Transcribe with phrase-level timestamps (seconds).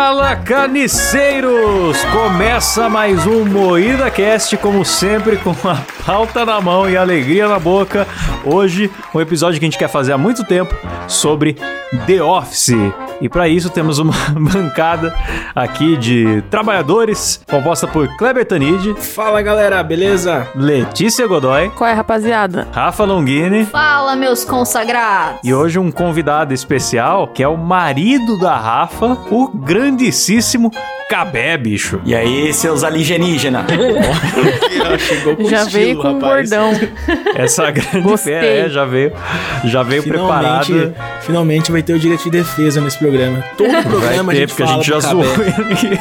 [0.00, 1.98] Fala carniceiros!
[2.12, 7.58] Começa mais um Moída Cast, como sempre, com a pauta na mão e alegria na
[7.58, 8.06] boca.
[8.44, 10.72] Hoje, um episódio que a gente quer fazer há muito tempo
[11.08, 11.56] sobre
[12.06, 12.76] The Office.
[13.20, 15.14] E para isso temos uma bancada
[15.54, 20.46] aqui de trabalhadores, composta por Kleber Tanid, Fala galera, beleza?
[20.54, 22.68] Letícia Godoy, Qual é, rapaziada?
[22.72, 25.40] Rafa Longini Fala, meus consagrados!
[25.42, 30.70] e hoje um convidado especial que é o marido da Rafa, o grandíssimo
[31.08, 32.00] Cabé, bicho.
[32.04, 33.64] E aí, seus alienígenas?
[34.98, 36.50] Chegou com Já estilo, veio com um rapaz.
[36.50, 36.70] bordão.
[37.34, 38.34] Essa grande Gostei.
[38.34, 39.12] fera, é, já veio,
[39.64, 40.94] já veio Finalmente, preparado.
[41.22, 43.42] finalmente vai ter o direito de defesa nesse programa.
[43.56, 45.98] Todo Vai programa ter, a gente porque a fala gente já zoou ele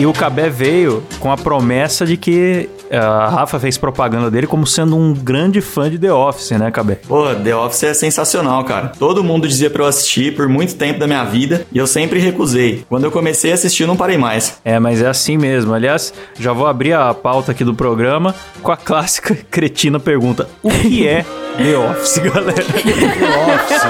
[0.00, 4.66] E o Cabé veio com a promessa de que a Rafa fez propaganda dele como
[4.66, 6.96] sendo um grande fã de The Office, né, Cabé?
[7.06, 8.92] Pô, The Office é sensacional, cara.
[8.98, 12.18] Todo mundo dizia pra eu assistir por muito tempo da minha vida e eu sempre
[12.18, 12.84] recusei.
[12.88, 14.58] Quando eu comecei a assistir, não parei mais.
[14.64, 15.72] É, mas é assim mesmo.
[15.72, 20.70] Aliás, já vou abrir a pauta aqui do programa com a clássica cretina pergunta: O
[20.70, 21.24] que é
[21.56, 22.52] The Office, galera?
[22.54, 23.82] The Office.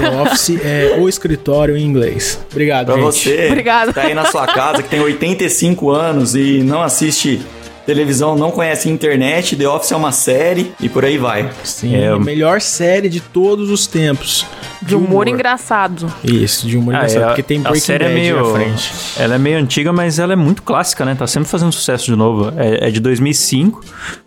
[0.00, 2.38] The Office é o escritório em inglês.
[2.50, 3.04] Obrigado, Pra gente.
[3.04, 3.92] você Obrigada.
[3.92, 7.40] que tá aí na sua casa, que tem 85 anos e não assiste
[7.86, 11.48] televisão, não conhece internet, The Office é uma série e por aí vai.
[11.62, 12.08] Sim, É.
[12.08, 14.44] a melhor série de todos os tempos.
[14.82, 16.12] De humor engraçado.
[16.22, 18.52] Isso, de humor Ah, engraçado, é, porque tem a Breaking série é Bad meio, na
[18.52, 18.92] frente.
[19.16, 21.14] Ela é meio antiga, mas ela é muito clássica, né?
[21.14, 22.52] Tá sempre fazendo sucesso de novo.
[22.56, 23.80] É, é de 2005,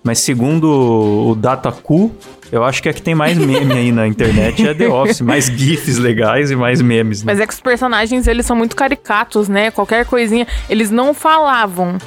[0.03, 0.65] mas segundo
[1.30, 2.11] o Dataku,
[2.52, 5.21] eu acho que é que tem mais meme aí na internet é The Office.
[5.21, 7.23] Mais GIFs legais e mais memes.
[7.23, 7.31] Né?
[7.31, 9.69] Mas é que os personagens, eles são muito caricatos, né?
[9.69, 11.97] Qualquer coisinha, eles não falavam.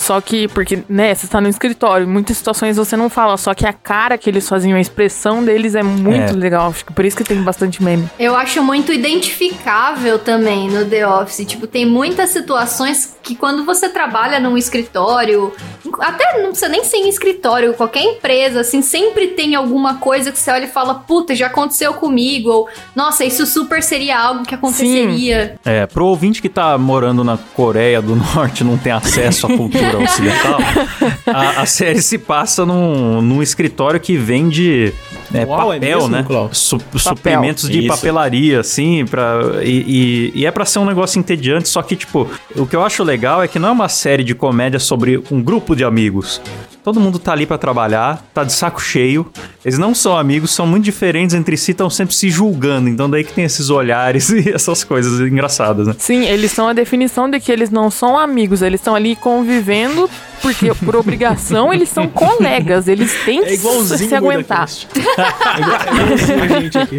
[0.00, 3.52] Só que, porque, né, você tá no escritório, em muitas situações você não fala, só
[3.52, 6.32] que a cara que eles faziam, a expressão deles é muito É.
[6.32, 6.68] legal.
[6.70, 8.08] Acho que por isso que tem bastante meme.
[8.18, 11.44] Eu acho muito identificável também no The Office.
[11.46, 15.52] Tipo, tem muitas situações que quando você trabalha num escritório,
[16.00, 20.38] até não precisa nem ser em escritório, qualquer empresa, assim, sempre tem alguma coisa que
[20.38, 24.54] você olha e fala, puta, já aconteceu comigo, ou nossa, isso super seria algo que
[24.54, 25.56] aconteceria.
[25.64, 29.50] É, pro ouvinte que tá morando na Coreia do Norte e não tem acesso à
[29.56, 30.58] cultura ocidental,
[31.26, 34.92] a, a série se passa num, num escritório que vende
[35.32, 36.48] é, Uau, é papel, mesmo, né?
[36.52, 37.88] Su- suprimentos de Isso.
[37.88, 42.28] papelaria, assim, pra, e, e, e é pra ser um negócio entediante, só que, tipo,
[42.56, 45.42] o que eu acho legal é que não é uma série de comédia sobre um
[45.42, 46.40] grupo de amigos.
[46.82, 49.30] Todo mundo tá ali pra trabalhar, tá de saco cheio.
[49.64, 52.88] Eles não são amigos, são muito diferentes entre si, estão sempre se julgando.
[52.88, 55.94] Então daí que tem esses olhares e essas coisas engraçadas, né?
[55.98, 60.08] Sim, eles são a definição de que eles não são amigos, eles estão ali convivendo,
[60.40, 64.66] porque por obrigação eles são colegas, eles têm É que igualzinho se aguentar.
[64.96, 66.96] É igual- é igualzinho a gente aqui.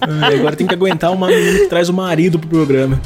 [0.00, 2.98] Ah, agora tem que aguentar uma menina que traz o marido pro programa.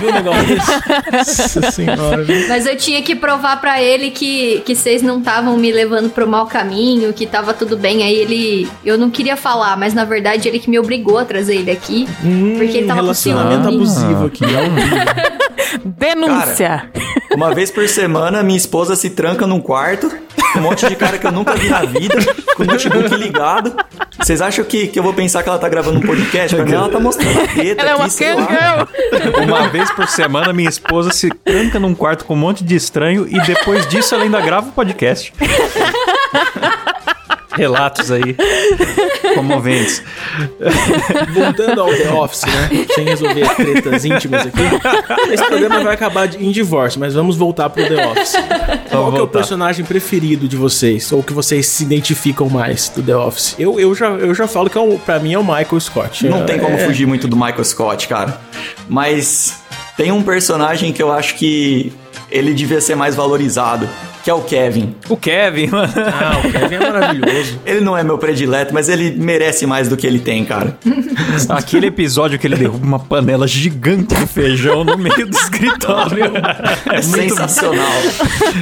[0.00, 1.52] Viu um negócio desse?
[1.60, 2.48] Nossa senhora, viu?
[2.48, 6.26] Mas eu tinha que provar pra ele que, que vocês não estavam me levando pro
[6.26, 8.02] mau caminho, que tava tudo bem.
[8.02, 8.66] Aí ele.
[8.82, 12.08] Eu não queria falar, mas na verdade ele que me obrigou a trazer ele aqui.
[12.24, 13.76] Hum, Porque ele tava com relacionamento ciúme.
[13.76, 14.44] abusivo aqui.
[14.44, 15.36] É um
[15.98, 16.90] Denúncia!
[17.34, 20.16] Uma vez por semana, minha esposa se tranca num quarto, com
[20.54, 22.14] um monte de cara que eu nunca vi na vida,
[22.56, 23.74] com o notebook ligado.
[24.18, 26.54] Vocês acham que, que eu vou pensar que ela tá gravando um podcast?
[26.56, 28.46] Pra mim, ela tá mostrando a teta Ela é uma aqui, sei lá.
[28.46, 29.42] girl.
[29.44, 33.26] Uma vez por semana, minha esposa se tranca num quarto com um monte de estranho
[33.28, 35.32] e depois disso ela ainda grava o podcast.
[37.56, 38.36] Relatos aí
[39.34, 40.02] comoventes.
[41.32, 42.86] Voltando ao The Office, né?
[42.94, 45.32] Sem resolver tretas íntimas aqui.
[45.32, 48.32] Esse programa vai acabar de- em divórcio, mas vamos voltar pro The Office.
[48.32, 49.38] Qual que é o voltar.
[49.38, 51.10] personagem preferido de vocês?
[51.12, 53.54] Ou que vocês se identificam mais do The Office?
[53.58, 56.26] Eu, eu, já, eu já falo que é o, pra mim é o Michael Scott.
[56.26, 58.38] Não tem como É, fugir muito do Michael Scott, cara.
[58.88, 59.56] Mas
[59.96, 61.92] tem um personagem que eu acho que
[62.30, 63.88] ele devia ser mais valorizado,
[64.26, 64.92] que é o Kevin.
[65.08, 65.92] O Kevin, mano.
[65.96, 67.60] Ah, o Kevin é maravilhoso.
[67.64, 70.76] Ele não é meu predileto, mas ele merece mais do que ele tem, cara.
[71.48, 76.24] Aquele episódio que ele derruba uma panela gigante de feijão no meio do escritório.
[76.90, 77.86] É, sensacional.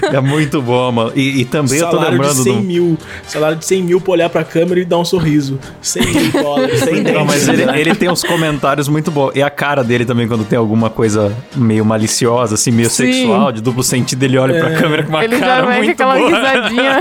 [0.03, 1.13] É muito bom, mano.
[1.15, 2.61] E, e também eu tô salário de lembrando 100 do.
[2.63, 2.99] mil.
[3.27, 5.59] Salário de 100 mil pra olhar pra câmera e dar um sorriso.
[5.81, 6.81] 100 mil dólares.
[6.81, 7.63] Sem Sem Não, mas dente.
[7.63, 9.33] ele, ele tem uns comentários muito bons.
[9.35, 13.13] E a cara dele também, quando tem alguma coisa meio maliciosa, assim, meio Sim.
[13.13, 16.29] sexual, de duplo sentido, ele olha pra câmera com uma Ele cara muito aquela boa.
[16.29, 16.99] risadinha.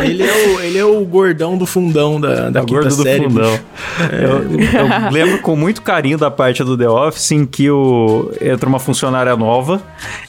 [0.04, 2.96] Ele é, o, ele é o gordão do fundão da, da É o quinta gordo
[2.96, 3.24] do série.
[3.24, 3.50] fundão.
[3.50, 3.64] bicho.
[4.12, 8.68] Eu, eu lembro com muito carinho da parte do The Office em que o, entra
[8.68, 9.82] uma funcionária nova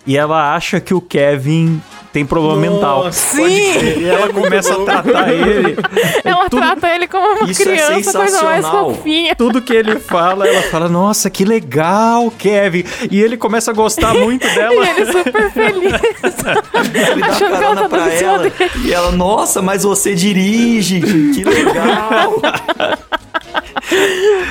[0.06, 1.82] e ela acha que o Kevin
[2.16, 3.04] tem problema mental.
[3.04, 4.00] Nossa, Sim!
[4.00, 5.76] E ela começa a tratar ele.
[6.24, 9.36] Ela tudo- trata ele como uma Isso é criança, coisa mais fofinha.
[9.36, 12.86] Tudo que ele fala, ela fala, nossa, que legal, Kevin.
[13.12, 14.74] E ele começa a gostar muito dela.
[14.86, 15.92] E ele super feliz.
[17.12, 18.38] Ele dá Achando que ela tá pra ela.
[18.40, 18.54] dele.
[18.86, 21.02] E ela, nossa, mas você dirige.
[21.34, 22.36] Que legal.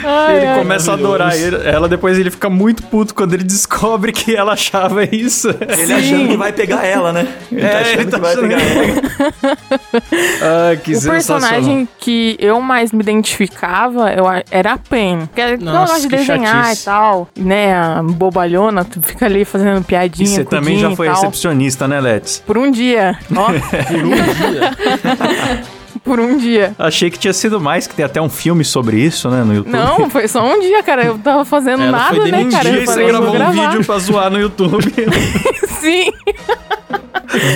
[0.05, 0.59] Ai, Ele ai.
[0.59, 4.53] começa a adorar ele- ela, depois ele fica muito puto quando ele descobre que ela
[4.53, 5.49] achava isso.
[5.51, 7.27] Ele achando que vai pegar ela, né?
[7.51, 9.55] Ele tá É, achando ele tá que vai achando pegar que- ela.
[10.73, 15.27] Ah, que O personagem que eu mais me identificava eu, era a Pen.
[15.27, 16.83] Porque eu Nossa, gosto de que desenhar chatice.
[16.83, 17.29] e tal.
[17.37, 20.29] Né, a bobalhona, tu fica ali fazendo piadinha.
[20.29, 22.43] E você também já foi recepcionista, né, Let's?
[22.47, 23.19] Por um dia.
[23.35, 25.65] Ó, Por um dia.
[26.05, 26.75] por um dia.
[26.79, 29.73] Achei que tinha sido mais, que tem até um filme sobre isso, né, no YouTube.
[29.73, 31.05] Não, foi só um dia, cara.
[31.07, 32.69] Eu tava fazendo Ela nada, foi né, demitida, cara?
[32.69, 34.95] Um dia Eu você falei, gravou vou um vídeo pra zoar no YouTube.
[35.81, 36.13] Sim.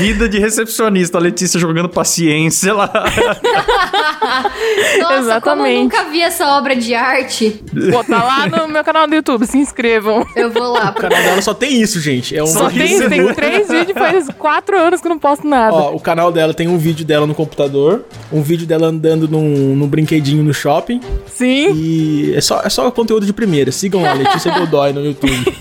[0.01, 2.91] Vida de recepcionista, a Letícia jogando paciência lá.
[5.01, 5.83] Nossa, como eu Exatamente.
[5.83, 7.63] nunca vi essa obra de arte.
[7.91, 10.27] Pô, tá lá no meu canal do YouTube, se inscrevam.
[10.35, 10.91] Eu vou lá.
[10.91, 12.37] O canal dela só tem isso, gente.
[12.37, 15.75] É um Só tem, tem três vídeos, faz quatro anos que eu não posto nada.
[15.75, 19.75] Ó, o canal dela tem um vídeo dela no computador, um vídeo dela andando num,
[19.75, 21.01] num brinquedinho no shopping.
[21.27, 21.73] Sim.
[21.75, 23.71] E é só, é só conteúdo de primeira.
[23.73, 25.57] Sigam lá, Letícia Godoy no YouTube.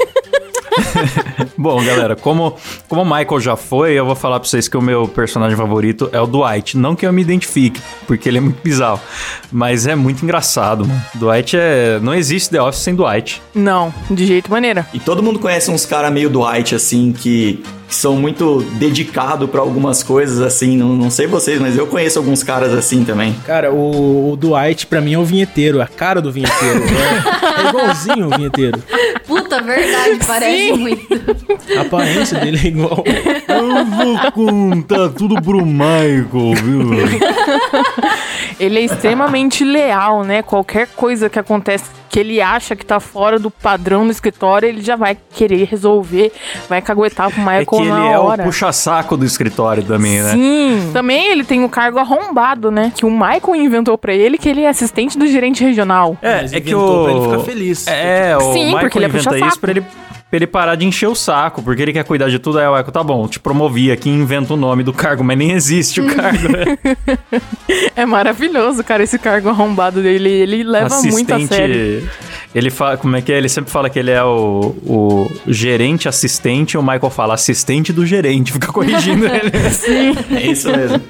[1.57, 2.55] Bom, galera, como,
[2.87, 6.09] como o Michael já foi, eu vou falar pra vocês que o meu personagem favorito
[6.11, 6.77] é o Dwight.
[6.77, 8.99] Não que eu me identifique, porque ele é muito bizarro.
[9.51, 11.01] Mas é muito engraçado, mano.
[11.15, 11.99] Dwight é.
[12.01, 13.41] Não existe The Office sem Dwight.
[13.53, 14.87] Não, de jeito maneira.
[14.93, 19.61] E todo mundo conhece uns caras meio Dwight, assim, que, que são muito dedicados pra
[19.61, 20.77] algumas coisas, assim.
[20.77, 23.33] Não, não sei vocês, mas eu conheço alguns caras assim também.
[23.45, 26.83] Cara, o, o Dwight, pra mim, é o vinheteiro, a cara do vinheteiro.
[26.83, 28.81] É, é igualzinho o vinheteiro.
[29.47, 30.77] Puta, verdade, parece Sim.
[30.77, 31.07] muito.
[31.77, 33.03] A aparência dele é igual.
[33.47, 36.81] Eu vou contar tudo pro Michael, viu?
[38.59, 40.41] Ele é extremamente leal, né?
[40.41, 44.81] Qualquer coisa que acontece que ele acha que tá fora do padrão no escritório, ele
[44.81, 46.31] já vai querer resolver,
[46.69, 48.41] vai caguetar pro Michael É que ele na é hora.
[48.43, 50.31] o puxa-saco do escritório também, né?
[50.31, 50.89] Sim.
[50.93, 52.91] Também ele tem o cargo arrombado, né?
[52.95, 56.17] Que o Michael inventou pra ele, que ele é assistente do gerente regional.
[56.21, 57.03] É, Mas é que inventou o.
[57.03, 57.87] pra ele ficar feliz.
[57.87, 59.47] É, o Sim, Michael porque ele é inventa puxa-saco.
[59.51, 59.83] isso pra ele,
[60.29, 62.59] pra ele parar de encher o saco, porque ele quer cuidar de tudo.
[62.59, 65.51] Aí o Michael, tá bom, te promovi aqui, inventa o nome do cargo, mas nem
[65.51, 66.77] existe o cargo, né?
[67.95, 70.29] É maravilhoso, cara, esse cargo arrombado dele.
[70.29, 72.07] Ele leva muito a sério.
[72.53, 73.37] Ele fala, como é que é?
[73.37, 77.91] Ele sempre fala que ele é o, o gerente assistente, e o Michael fala assistente
[77.91, 79.51] do gerente, fica corrigindo ele.
[80.35, 81.01] É isso mesmo.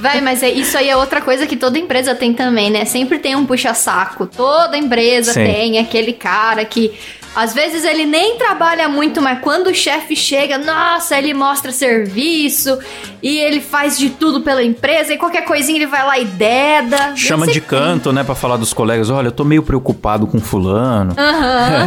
[0.00, 2.84] Vai, mas é, isso aí é outra coisa que toda empresa tem também, né?
[2.84, 4.26] Sempre tem um puxa-saco.
[4.26, 5.44] Toda empresa Sim.
[5.44, 6.83] tem aquele cara que.
[7.34, 12.78] Às vezes ele nem trabalha muito, mas quando o chefe chega, nossa, ele mostra serviço
[13.24, 17.16] e ele faz de tudo pela empresa e qualquer coisinha ele vai lá e deda.
[17.16, 19.08] Chama de canto, né, pra falar dos colegas.
[19.08, 21.16] Olha, eu tô meio preocupado com fulano.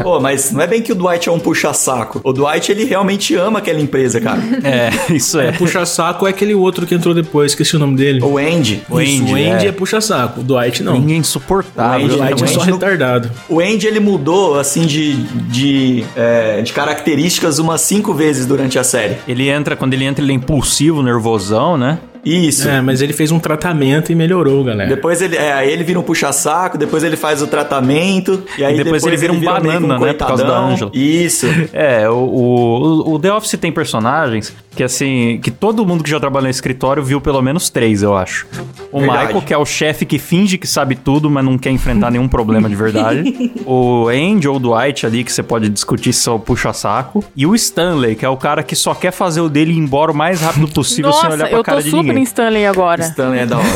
[0.01, 2.19] Pô, mas não é bem que o Dwight é um puxa-saco.
[2.23, 4.41] O Dwight, ele realmente ama aquela empresa, cara.
[4.63, 5.51] É, isso é.
[5.51, 8.21] Puxa-saco é aquele outro que entrou depois, esqueci o nome dele.
[8.23, 8.81] O Andy.
[8.89, 9.69] O Isso, Andy, o Andy é.
[9.69, 10.41] é, puxa-saco.
[10.41, 10.93] O Dwight não.
[10.93, 12.05] Ninguém é O insuportável.
[12.07, 13.31] Andy- O Dwight é o só retardado.
[13.47, 18.83] O Andy, ele mudou, assim, de, de, é, de características umas cinco vezes durante a
[18.83, 19.17] série.
[19.27, 21.99] Ele entra, quando ele entra, ele é impulsivo, nervosão, né?
[22.25, 22.67] Isso.
[22.67, 24.89] É, mas ele fez um tratamento e melhorou, galera.
[24.89, 28.77] Depois ele, é, aí ele vira um puxa-saco, depois ele faz o tratamento, e aí
[28.77, 30.57] Depois ele vira um que banana, né, por causa da.
[30.57, 30.91] Angela.
[30.93, 31.47] Isso.
[31.73, 36.19] É, o, o, o The Office tem personagens que, assim, que todo mundo que já
[36.19, 38.45] trabalha no escritório viu pelo menos três, eu acho.
[38.91, 39.25] O Verdade.
[39.25, 42.27] Michael, que é o chefe que finge que sabe tudo, mas não quer enfrentar nenhum
[42.27, 43.51] problema de verdade.
[43.65, 47.23] o Andy ou o Dwight ali, que você pode discutir se é o puxa-saco.
[47.35, 50.11] E o Stanley, que é o cara que só quer fazer o dele ir embora
[50.11, 53.03] o mais rápido possível sem Nossa, olhar pra eu cara tô de super Stanley agora.
[53.03, 53.67] Stanley é da hora.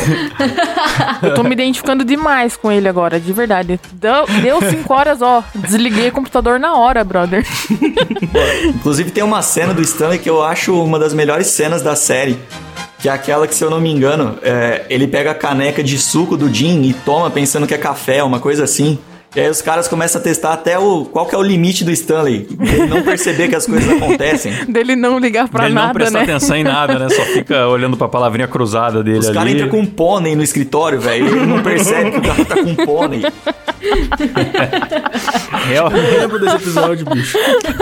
[1.21, 3.79] Eu tô me identificando demais com ele agora, de verdade.
[3.93, 5.43] Deu, deu cinco horas, ó.
[5.53, 7.45] Desliguei o computador na hora, brother.
[8.65, 12.39] Inclusive tem uma cena do Stanley que eu acho uma das melhores cenas da série.
[12.99, 15.97] Que é aquela que, se eu não me engano, é, ele pega a caneca de
[15.97, 18.99] suco do Jim e toma pensando que é café, uma coisa assim.
[19.33, 21.91] E aí os caras começam a testar até o qual que é o limite do
[21.91, 22.47] Stanley.
[22.59, 24.51] Ele não perceber que as coisas acontecem.
[24.67, 26.23] Dele não ligar pra ele não nada, presta né?
[26.25, 27.07] atenção em nada, né?
[27.09, 29.35] Só fica olhando pra palavrinha cruzada dele Os ali.
[29.37, 31.27] caras entram com um pônei no escritório, velho.
[31.27, 33.21] Ele não percebe que o cara tá com um pônei.
[35.67, 37.37] Real- Eu lembro desse episódio, bicho.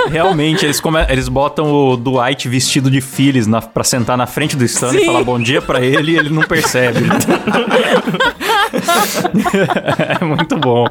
[0.09, 0.99] Realmente, eles, come...
[1.09, 3.59] eles botam o Dwight vestido de Phyllis na...
[3.61, 5.05] pra sentar na frente do Stanley e Sim.
[5.07, 6.99] falar bom dia pra ele e ele não percebe.
[10.21, 10.85] é muito bom.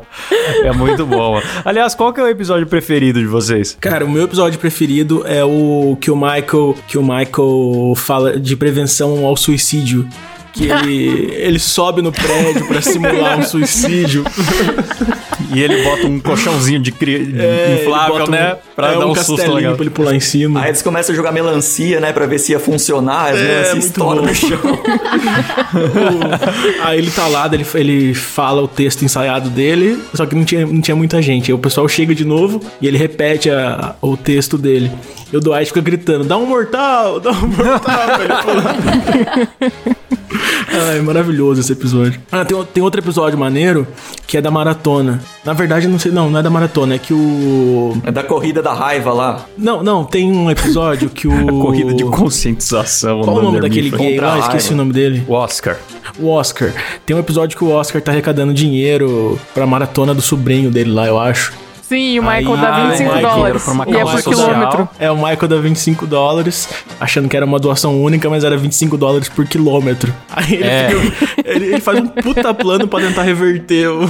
[0.65, 1.41] É muito bom.
[1.65, 3.77] Aliás, qual que é o episódio preferido de vocês?
[3.81, 8.57] Cara, o meu episódio preferido é o que o Michael, que o Michael fala de
[8.57, 10.09] prevenção ao suicídio.
[10.53, 14.25] Que ele, ele sobe no prédio pra simular um suicídio.
[15.55, 17.35] E ele bota um colchãozinho de cri...
[17.39, 18.57] É, inflável, bota um- né?
[18.77, 19.75] Pra é, dar um um susto castelinho legal.
[19.75, 20.61] pra ele pular em cima.
[20.63, 23.33] Aí eles começam a jogar melancia, né, pra ver se ia funcionar.
[23.33, 24.29] As É, estouram bom.
[24.29, 24.59] no chão.
[26.85, 30.67] Aí ele tá lá, ele, ele fala o texto ensaiado dele, só que não tinha,
[30.67, 31.51] não tinha muita gente.
[31.51, 34.91] Aí o pessoal chega de novo e ele repete a- o texto dele.
[35.33, 38.77] E o Dwight fica gritando: dá um mortal, dá um mortal ele pular.
[40.71, 42.21] Ai, maravilhoso esse episódio.
[42.31, 43.87] Ah, tem, tem outro episódio maneiro
[44.27, 45.21] que é da maratona.
[45.45, 47.97] Na verdade, não sei, não, não é da maratona, é que o.
[48.05, 49.47] É da corrida da raiva lá.
[49.57, 51.47] Não, não, tem um episódio que o.
[51.59, 53.23] Corrida de conscientização.
[53.23, 54.39] Qual o nome daquele gay lá?
[54.39, 54.75] Esqueci raiva.
[54.75, 55.25] o nome dele.
[55.27, 55.79] O Oscar.
[56.19, 56.73] O Oscar.
[57.07, 61.07] Tem um episódio que o Oscar tá arrecadando dinheiro pra maratona do sobrinho dele lá,
[61.07, 61.53] eu acho.
[61.89, 63.67] Sim, o Michael Aí- dá Ah, 25 o Michael dólares.
[63.67, 64.23] E é por social.
[64.47, 64.89] quilômetro.
[64.99, 66.69] É, o Michael dá 25 dólares,
[67.01, 70.13] achando que era uma doação única, mas era 25 dólares por quilômetro.
[70.31, 70.89] Aí ele, É.
[70.91, 74.01] fica- ele, ele faz um puta plano pra tentar reverter o.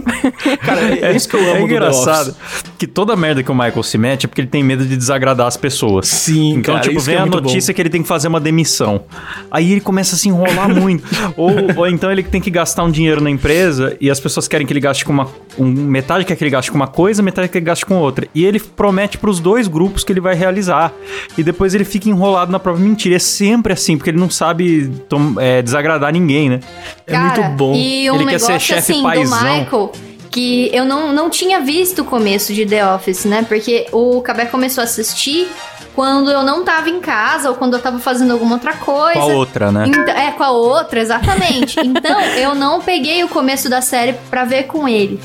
[0.64, 2.34] Cara, é, isso que eu amo é do The engraçado
[2.78, 5.46] que toda merda que o Michael se mete é porque ele tem medo de desagradar
[5.46, 6.08] as pessoas.
[6.08, 8.40] Sim, Então, cara, tipo, isso vem é a notícia que ele tem que fazer uma
[8.40, 9.02] demissão.
[9.50, 11.04] Aí ele começa a se enrolar muito.
[11.36, 14.66] ou, ou então ele tem que gastar um dinheiro na empresa e as pessoas querem
[14.66, 15.28] que ele gaste com uma.
[15.58, 17.96] Um, metade quer que ele gaste com uma coisa, metade quer que ele gaste com
[17.96, 18.26] outra.
[18.34, 20.92] E ele promete pros dois grupos que ele vai realizar.
[21.36, 23.16] E depois ele fica enrolado na própria mentira.
[23.16, 24.90] É sempre assim, porque ele não sabe
[25.38, 26.60] é, desagradar ninguém, né?
[27.06, 27.74] É muito bom.
[27.74, 29.38] E um Ele quer ser negócio chefe assim paizão.
[29.38, 29.92] do Michael
[30.30, 33.44] que eu não, não tinha visto o começo de The Office, né?
[33.48, 35.48] Porque o Cabé começou a assistir
[35.94, 39.18] quando eu não tava em casa ou quando eu tava fazendo alguma outra coisa.
[39.18, 39.84] Com a outra, né?
[39.88, 41.80] Então- é, com a outra, exatamente.
[41.82, 45.18] então, eu não peguei o começo da série pra ver com ele.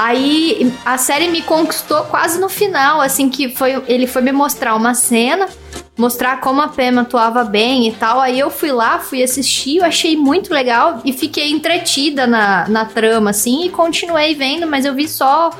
[0.00, 4.76] Aí, a série me conquistou quase no final, assim, que foi ele foi me mostrar
[4.76, 5.48] uma cena,
[5.96, 8.20] mostrar como a Pema atuava bem e tal.
[8.20, 12.84] Aí eu fui lá, fui assistir, eu achei muito legal e fiquei entretida na, na
[12.84, 15.50] trama, assim, e continuei vendo, mas eu vi só,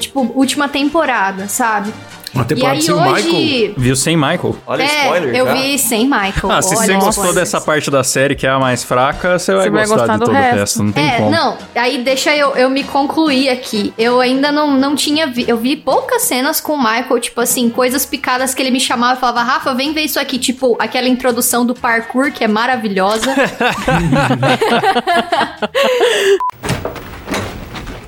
[0.00, 1.92] tipo, última temporada, sabe?
[2.34, 3.34] Uma E temporada aí sem o Michael.
[3.34, 3.74] hoje...
[3.76, 4.56] Viu sem Michael.
[4.66, 5.52] Olha é, spoiler eu já.
[5.54, 6.50] vi sem Michael.
[6.50, 7.34] Ah, se você gostou spoilers.
[7.34, 10.12] dessa parte da série que é a mais fraca, você vai, Você vai gostar, gostar
[10.14, 10.56] de do todo o resto.
[10.58, 10.82] resto.
[10.82, 11.30] Não tem é, como.
[11.30, 13.92] não, aí deixa eu, eu me concluir aqui.
[13.98, 17.68] Eu ainda não, não tinha vi, eu vi poucas cenas com o Michael, tipo assim,
[17.68, 21.08] coisas picadas que ele me chamava e falava, Rafa, vem ver isso aqui, tipo, aquela
[21.08, 23.34] introdução do parkour que é maravilhosa.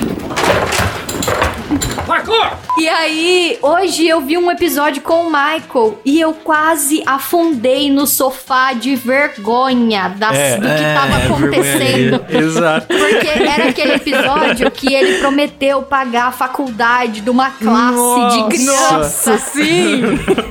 [2.77, 8.07] E aí, hoje eu vi um episódio com o Michael e eu quase afundei no
[8.07, 12.25] sofá de vergonha das, É, do que é, tava acontecendo.
[12.29, 12.87] Exato.
[12.87, 18.97] Porque era aquele episódio que ele prometeu pagar a faculdade de uma classe de criança.
[18.97, 20.01] Nossa, sim!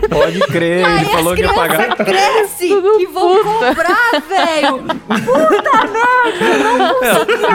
[0.08, 1.96] Pode crer, Aí ele falou que ia pagar.
[1.96, 4.84] crescem e vão cobrar, velho.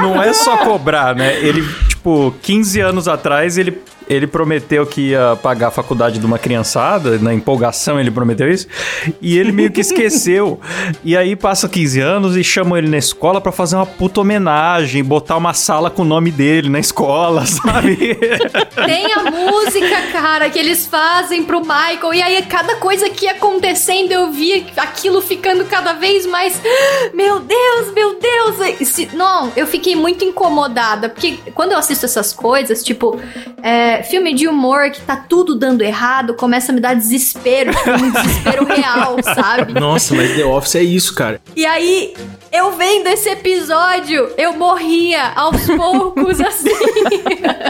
[0.02, 1.36] Não é só cobrar, né?
[1.40, 1.64] Ele,
[2.06, 7.18] tipo, 15 anos atrás, ele, ele prometeu que ia pagar a faculdade de uma criançada,
[7.18, 8.68] na empolgação ele prometeu isso,
[9.22, 10.60] e ele meio que esqueceu.
[11.04, 15.04] E aí passa 15 anos e chamam ele na escola pra fazer uma puta homenagem,
[15.04, 18.16] botar uma sala com o nome dele na escola, sabe?
[18.86, 22.14] Tem a música, cara, que eles fazem pro Michael.
[22.14, 26.62] E aí, cada coisa que ia acontecendo, eu via aquilo ficando cada vez mais.
[27.14, 29.14] Meu Deus, meu Deus!
[29.14, 31.10] Não, eu fiquei muito incomodada.
[31.10, 33.20] Porque quando eu assisto essas coisas, tipo,
[33.66, 37.72] é, filme de humor que tá tudo dando errado, começa a me dar desespero.
[37.72, 39.74] Tipo, um desespero real, sabe?
[39.74, 41.42] Nossa, mas The Office é isso, cara.
[41.56, 42.14] E aí,
[42.52, 46.70] eu vendo esse episódio, eu morria aos poucos, assim.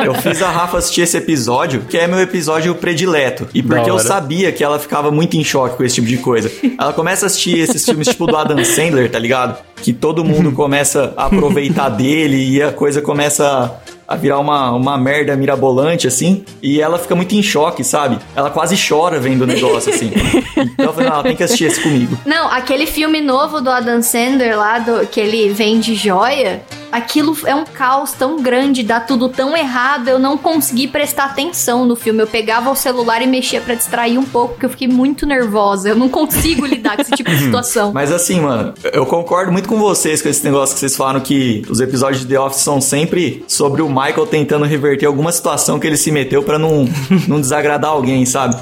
[0.03, 3.47] Eu fiz a Rafa assistir esse episódio, que é meu episódio predileto.
[3.53, 6.51] E porque eu sabia que ela ficava muito em choque com esse tipo de coisa.
[6.77, 9.63] Ela começa a assistir esses filmes tipo do Adam Sandler, tá ligado?
[9.77, 14.97] Que todo mundo começa a aproveitar dele e a coisa começa a virar uma, uma
[14.97, 16.43] merda mirabolante, assim.
[16.62, 18.19] E ela fica muito em choque, sabe?
[18.35, 20.12] Ela quase chora vendo o negócio, assim.
[20.55, 22.17] Então eu falei, não, ela tem que assistir esse comigo.
[22.25, 26.62] Não, aquele filme novo do Adam Sandler lá, do, que ele vende joia.
[26.95, 31.85] Aquilo é um caos tão grande, dá tudo tão errado, eu não consegui prestar atenção
[31.85, 32.21] no filme.
[32.21, 35.89] Eu pegava o celular e mexia pra distrair um pouco, porque eu fiquei muito nervosa.
[35.89, 37.91] Eu não consigo lidar com esse tipo de situação.
[37.93, 41.63] Mas assim, mano, eu concordo muito com vocês com esse negócio que vocês falaram que
[41.69, 45.87] os episódios de The Office são sempre sobre o Michael tentando reverter alguma situação que
[45.87, 46.87] ele se meteu pra não,
[47.27, 48.55] não desagradar alguém, sabe?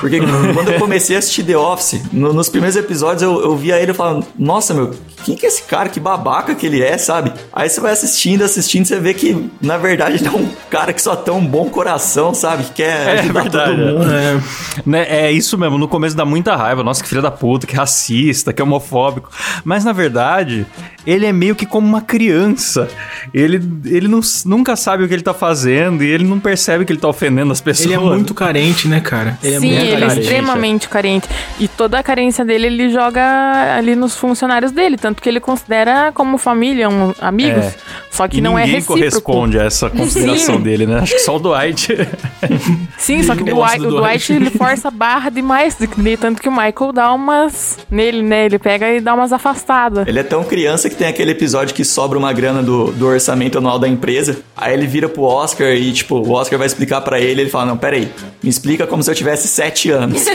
[0.00, 0.20] Porque
[0.54, 3.92] quando eu comecei a assistir The Office, no- nos primeiros episódios eu, eu via ele
[3.92, 4.92] falando, nossa, meu,
[5.24, 5.88] quem que é esse cara?
[5.88, 7.32] Que babaca que ele é, sabe?
[7.52, 11.00] Aí você vai assistindo, assistindo, você vê que, na verdade, ele é um cara que
[11.02, 12.64] só tem um bom coração, sabe?
[12.64, 13.92] Que quer É ajudar verdade, todo é.
[13.92, 14.12] mundo.
[14.12, 14.40] É,
[14.86, 16.82] Né, é isso mesmo, no começo dá muita raiva.
[16.82, 19.30] Nossa, que filho da puta, que racista, que homofóbico.
[19.64, 20.66] Mas na verdade,
[21.06, 22.88] ele é meio que como uma criança.
[23.34, 26.92] Ele, ele não, nunca sabe o que ele tá fazendo e ele não percebe que
[26.92, 27.86] ele tá ofendendo as pessoas.
[27.86, 29.38] ele é muito carente, né, cara?
[29.42, 30.20] Ele é Sim, muito ele é carente.
[30.20, 31.28] extremamente carente.
[31.58, 33.22] E toda a carência dele, ele joga
[33.76, 34.96] ali nos funcionários dele.
[34.96, 37.12] Tanto que ele considera como família, um,
[37.50, 37.66] amigos.
[37.66, 37.74] É.
[38.10, 38.98] Só que E não é ninguém recíproco.
[38.98, 40.62] corresponde a essa consideração Sim.
[40.62, 40.98] dele, né?
[41.00, 41.88] Acho que só o Dwight.
[42.98, 45.76] Sim, só que Dwight, do o Dwight ele força a barra demais.
[45.76, 47.78] de- de- Tanto que o Michael dá umas.
[47.90, 48.46] Nele, né?
[48.46, 50.06] Ele pega e dá umas afastadas.
[50.06, 53.58] Ele é tão criança que tem aquele episódio que sobra uma grana do, do orçamento
[53.58, 54.38] anual da empresa.
[54.56, 57.42] Aí ele vira pro Oscar e, tipo, o Oscar vai explicar pra ele.
[57.42, 58.08] Ele fala: Não, peraí,
[58.42, 60.24] me explica como se eu tivesse sete anos.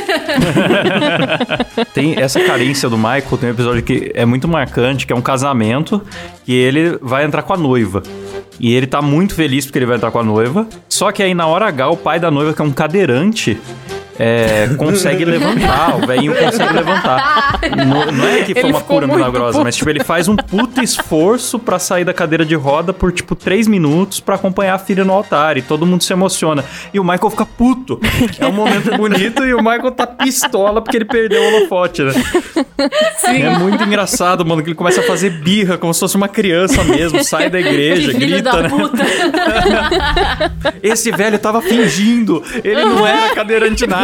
[1.93, 5.21] tem essa carência do Michael, tem um episódio que é muito marcante, que é um
[5.21, 6.01] casamento,
[6.45, 8.01] que ele vai entrar com a noiva.
[8.59, 10.67] E ele tá muito feliz porque ele vai entrar com a noiva.
[10.87, 13.59] Só que aí na hora H, o pai da noiva, que é um cadeirante,
[14.19, 17.59] é, consegue levantar, o velhinho consegue levantar.
[17.75, 19.63] Não, não é que foi Ele uma cura milagrosa, puto.
[19.63, 23.35] mas tipo, ele faz um puta esforço pra sair da cadeira de roda por tipo
[23.35, 26.63] três minutos pra acompanhar a filha no altar e todo mundo se emociona.
[26.93, 27.99] E o Michael fica puto.
[28.39, 32.13] É um momento bonito e o Michael tá pistola porque ele perdeu o holofote, né?
[33.25, 36.83] É muito engraçado, mano, que ele começa a fazer birra como se fosse uma criança
[36.83, 38.69] mesmo, sai da igreja, Filho grita, da né?
[38.69, 39.03] puta.
[40.83, 42.43] Esse velho tava fingindo.
[42.63, 44.02] Ele não era cadeirante nada.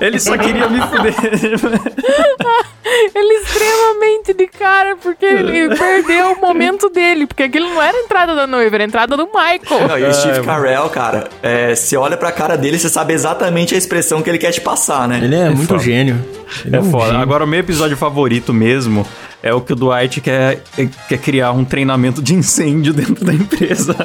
[0.00, 1.14] Ele só queria me fuder.
[3.14, 7.26] Ele é extremamente de cara, porque ele perdeu o momento dele.
[7.26, 9.88] Porque aquilo não era a entrada da noiva, era a entrada do Michael.
[9.88, 13.74] Não, e o Steve Carell, cara, é, você olha pra cara dele, você sabe exatamente
[13.74, 15.20] a expressão que ele quer te passar, né?
[15.22, 15.78] Ele é, muito foda.
[15.82, 16.24] gênio.
[16.64, 17.06] Ele É um foda.
[17.06, 17.20] gênio.
[17.20, 19.06] Agora, o meu episódio favorito mesmo
[19.42, 20.62] é o que o Dwight quer,
[21.08, 23.96] quer criar um treinamento de incêndio dentro da empresa.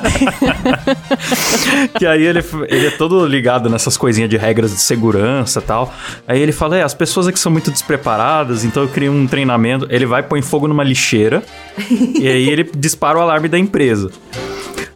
[1.98, 5.93] que aí ele, ele é todo ligado nessas coisinhas de regras de segurança e tal.
[6.28, 9.88] Aí ele fala: é, as pessoas aqui são muito despreparadas, então eu crio um treinamento.
[9.89, 11.43] Ele vai põe fogo numa lixeira
[12.19, 14.12] e aí ele dispara o alarme da empresa.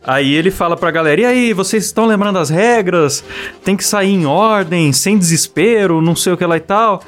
[0.09, 3.23] Aí ele fala pra galera: e aí, vocês estão lembrando as regras?
[3.63, 7.03] Tem que sair em ordem, sem desespero, não sei o que lá e tal.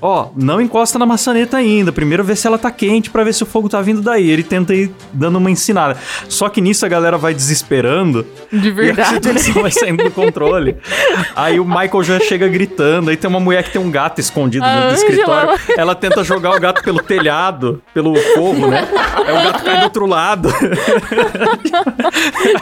[0.00, 1.92] Ó, não encosta na maçaneta ainda.
[1.92, 4.28] Primeiro vê se ela tá quente pra ver se o fogo tá vindo daí.
[4.30, 5.96] Ele tenta ir dando uma ensinada.
[6.28, 8.26] Só que nisso a galera vai desesperando.
[8.52, 9.14] De E a verdade, né?
[9.38, 10.76] situação vai saindo do controle.
[11.34, 13.10] Aí o Michael já chega gritando.
[13.10, 15.50] Aí tem uma mulher que tem um gato escondido A Angela, escritório.
[15.50, 18.86] ela- Ela tenta jogar o gato pelo telhado, pelo fogo, né?
[19.26, 20.48] Aí o gato cai do outro lado.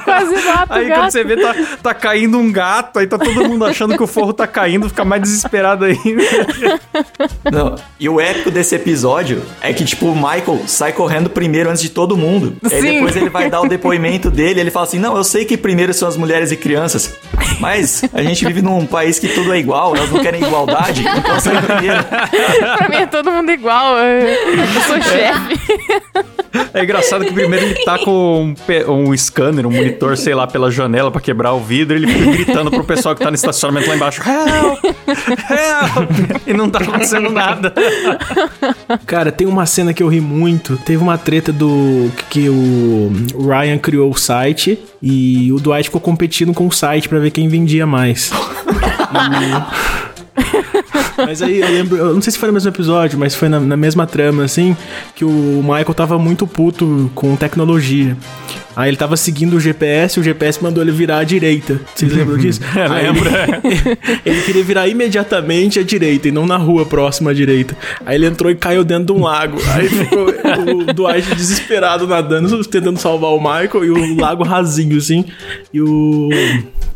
[0.04, 3.64] Quase mata Aí quando você vê, tá, tá caindo um gato, aí tá todo mundo
[3.64, 6.22] achando que o forro tá caindo, fica mais desesperado ainda.
[7.50, 11.82] Não, E o épico desse episódio é que, tipo, o Michael sai correndo primeiro antes
[11.82, 12.56] de todo mundo.
[12.64, 12.92] Aí Sim.
[12.94, 15.92] depois ele vai dar o depoimento dele, ele fala assim: Não, eu sei que primeiro
[15.92, 17.14] são as mulheres e crianças,
[17.60, 21.40] mas a gente vive num país que tudo é igual, elas não querem igualdade, então
[21.40, 22.02] sai primeiro.
[22.78, 23.96] Pra mim é todo mundo igual.
[23.98, 25.60] Eu sou chefe.
[26.74, 28.54] É engraçado que primeiro ele tá com
[28.88, 32.30] um, um scanner, um monitor, sei lá, pela janela pra quebrar o vidro, ele fica
[32.30, 34.84] gritando pro pessoal que tá no estacionamento lá embaixo: Help!
[34.84, 36.46] Help!
[36.46, 37.72] E não tá acontecendo nada.
[39.06, 40.76] Cara, tem uma cena que eu ri muito.
[40.78, 46.52] Teve uma treta do que o Ryan criou o site e o Dwight ficou competindo
[46.52, 48.30] com o site pra ver quem vendia mais.
[51.16, 53.60] Mas aí eu lembro, eu não sei se foi no mesmo episódio, mas foi na,
[53.60, 54.76] na mesma trama, assim,
[55.14, 58.16] que o Michael tava muito puto com tecnologia.
[58.74, 61.80] Aí ele tava seguindo o GPS, o GPS mandou ele virar à direita.
[61.94, 62.60] Vocês lembram disso?
[62.74, 63.28] É, Aí lembro.
[63.28, 67.76] Ele, ele queria virar imediatamente à direita e não na rua próxima à direita.
[68.04, 69.58] Aí ele entrou e caiu dentro de um lago.
[69.74, 75.24] Aí ficou o Dwight desesperado nadando, tentando salvar o Michael e o lago rasinho, assim.
[75.72, 76.30] E o,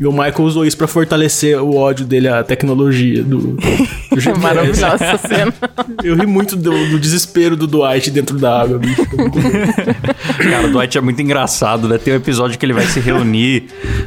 [0.01, 4.41] e o Michael usou isso pra fortalecer o ódio dele à tecnologia do, do GPS.
[4.41, 5.55] Maravilhosa essa cena.
[6.03, 9.07] Eu ri muito do, do desespero do Dwight dentro da água, bicho.
[10.51, 11.99] Cara, o Dwight é muito engraçado, né?
[11.99, 13.65] Tem um episódio que ele vai se reunir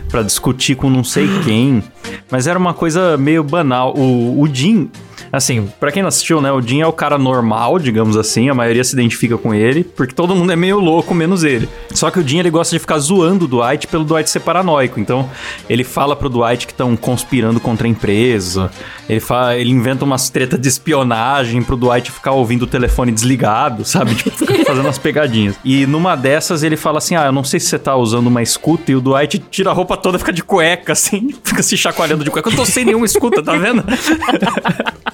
[0.08, 1.84] pra discutir com não sei quem.
[2.32, 3.94] mas era uma coisa meio banal.
[3.98, 4.90] O, o Jim,
[5.32, 6.52] assim, pra quem não assistiu, né?
[6.52, 10.14] O Jim é o cara normal, digamos assim, a maioria se identifica com ele, porque
[10.14, 11.68] todo mundo é meio louco, menos ele.
[11.92, 15.00] Só que o Jim, ele gosta de ficar zoando o Dwight pelo Dwight ser paranoico.
[15.00, 15.30] Então,
[15.70, 18.72] ele fala pro Dwight que estão conspirando contra a empresa.
[19.10, 23.84] Ele, fala, ele inventa umas tretas de espionagem pro Dwight ficar ouvindo o telefone desligado,
[23.84, 24.16] sabe?
[24.16, 24.32] Tipo,
[24.66, 25.56] fazendo umas pegadinhas.
[25.64, 28.42] E numa dessas, ele fala assim: Ah, eu não sei se você tá usando uma
[28.42, 31.76] escuta, e o Dwight tira a roupa toda e fica de cueca, assim, fica se
[31.76, 32.50] chacoalhando de cueca.
[32.50, 33.84] Eu tô sem nenhuma escuta, tá vendo?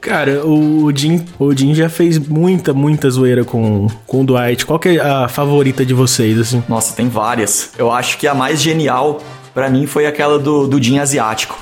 [0.00, 4.66] Cara, o Jim, o Jim já fez muita, muita zoeira com, com o Dwight.
[4.66, 6.62] Qual que é a favorita de vocês, assim?
[6.68, 7.70] Nossa, tem várias.
[7.78, 9.20] Eu acho que a mais genial
[9.54, 11.56] Pra mim foi aquela do, do Jin asiático.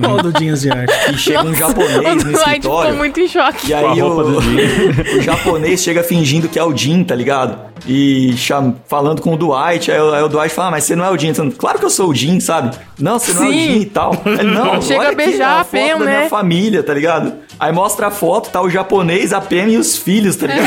[0.00, 0.92] Qual do Jim asiático?
[1.12, 2.94] Que chega um japonês o no Dwight ficou escritório.
[2.96, 3.68] muito em choque.
[3.70, 4.56] E aí Com a roupa o, do Jin.
[5.18, 7.58] o japonês chega fingindo que é o Jin, tá ligado?
[7.88, 10.94] E cham- falando com o Dwight, aí, o- aí o Dwight fala, ah, mas você
[10.94, 11.30] não é o Jin.
[11.30, 12.76] Então, claro que eu sou o Jin, sabe?
[13.00, 13.58] Não, você não é o Sim.
[13.72, 14.12] Jin e tal.
[14.54, 16.16] Não, Chega olha a aqui, beijar é a a foto Pam, da né?
[16.18, 17.32] minha família, tá ligado?
[17.62, 20.66] Aí mostra a foto, tá o japonês, a Pam e os filhos, tá ligado?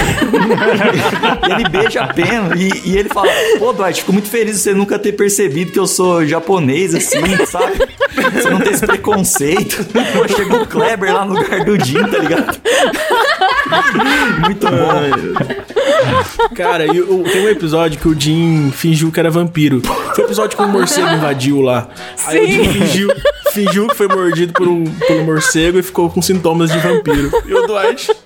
[1.45, 3.27] e ele beija a Pam e, e ele fala,
[3.59, 7.19] pô, Dwight, fico muito feliz de você nunca ter percebido que eu sou japonês, assim,
[7.47, 7.73] sabe?
[8.33, 9.85] Você não tem esse preconceito.
[10.13, 12.57] Pô, chegou o Kleber lá no lugar do Jim, tá ligado?
[14.45, 16.45] Muito bom.
[16.55, 19.81] Cara, e o- tem um episódio que o Jim fingiu que era vampiro.
[20.15, 21.89] Foi o episódio que o morcego invadiu lá.
[22.25, 22.71] Aí o Jim Sim.
[22.79, 23.09] fingiu,
[23.55, 27.31] fingiu que foi mordido por um, por um morcego e ficou com sintomas de vampiro.
[27.45, 28.11] E o Dwight.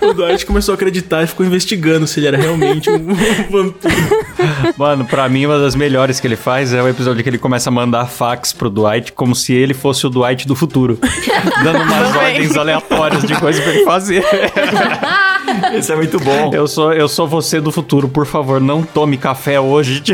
[0.00, 3.14] O Dwight começou a acreditar e ficou investigando se ele era realmente um
[3.50, 3.94] vampiro.
[4.76, 7.70] Mano, pra mim, uma das melhores que ele faz é o episódio que ele começa
[7.70, 10.98] a mandar fax pro Dwight como se ele fosse o Dwight do futuro.
[11.62, 12.32] dando umas Também.
[12.34, 14.24] ordens aleatórias de coisa pra ele fazer.
[15.74, 16.50] Esse é muito bom.
[16.52, 20.02] Eu sou, eu sou você do futuro, por favor, não tome café hoje.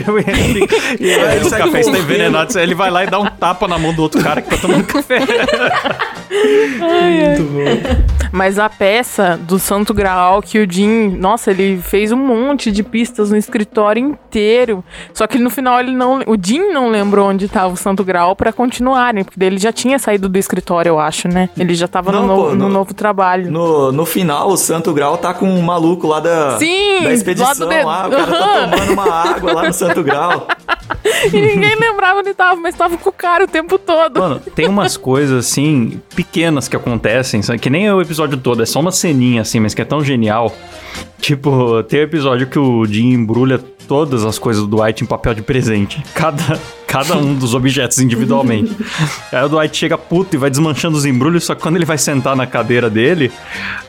[0.98, 2.58] E aí o café está envenenado.
[2.58, 4.84] Ele vai lá e dá um tapa na mão do outro cara que tá tomando
[4.84, 5.18] café.
[6.30, 8.04] Muito bom.
[8.30, 12.82] Mas a peça do Santo Graal que o Jim, nossa, ele fez um monte de
[12.82, 14.84] pistas no escritório inteiro.
[15.14, 18.36] Só que no final ele não, o Jim não lembrou onde estava o Santo Graal
[18.36, 21.48] pra continuarem, porque daí ele já tinha saído do escritório, eu acho, né?
[21.56, 23.50] Ele já tava no, Não, novo, pô, no no- novo trabalho.
[23.50, 27.48] No, no final, o Santo Grau tá com um maluco lá da, Sim, da expedição.
[27.48, 28.70] lá do de- lá, o cara tá Aham.
[28.70, 30.46] tomando uma água lá no Santo Grau.
[31.32, 34.20] E ninguém lembrava onde tava, mas tava com o cara o tempo todo.
[34.20, 38.80] Mano, tem umas coisas assim, pequenas que acontecem, que nem o episódio todo, é só
[38.80, 40.52] uma ceninha assim, mas que é tão genial.
[41.20, 45.34] Tipo, tem o episódio que o Jim embrulha todas as coisas do Dwight em papel
[45.34, 46.02] de presente.
[46.14, 48.76] Cada, cada um dos objetos individualmente.
[49.32, 51.96] Aí o Dwight chega puto e vai desmanchando os embrulhos, só que quando ele vai
[51.96, 53.32] sentar na cadeira dele,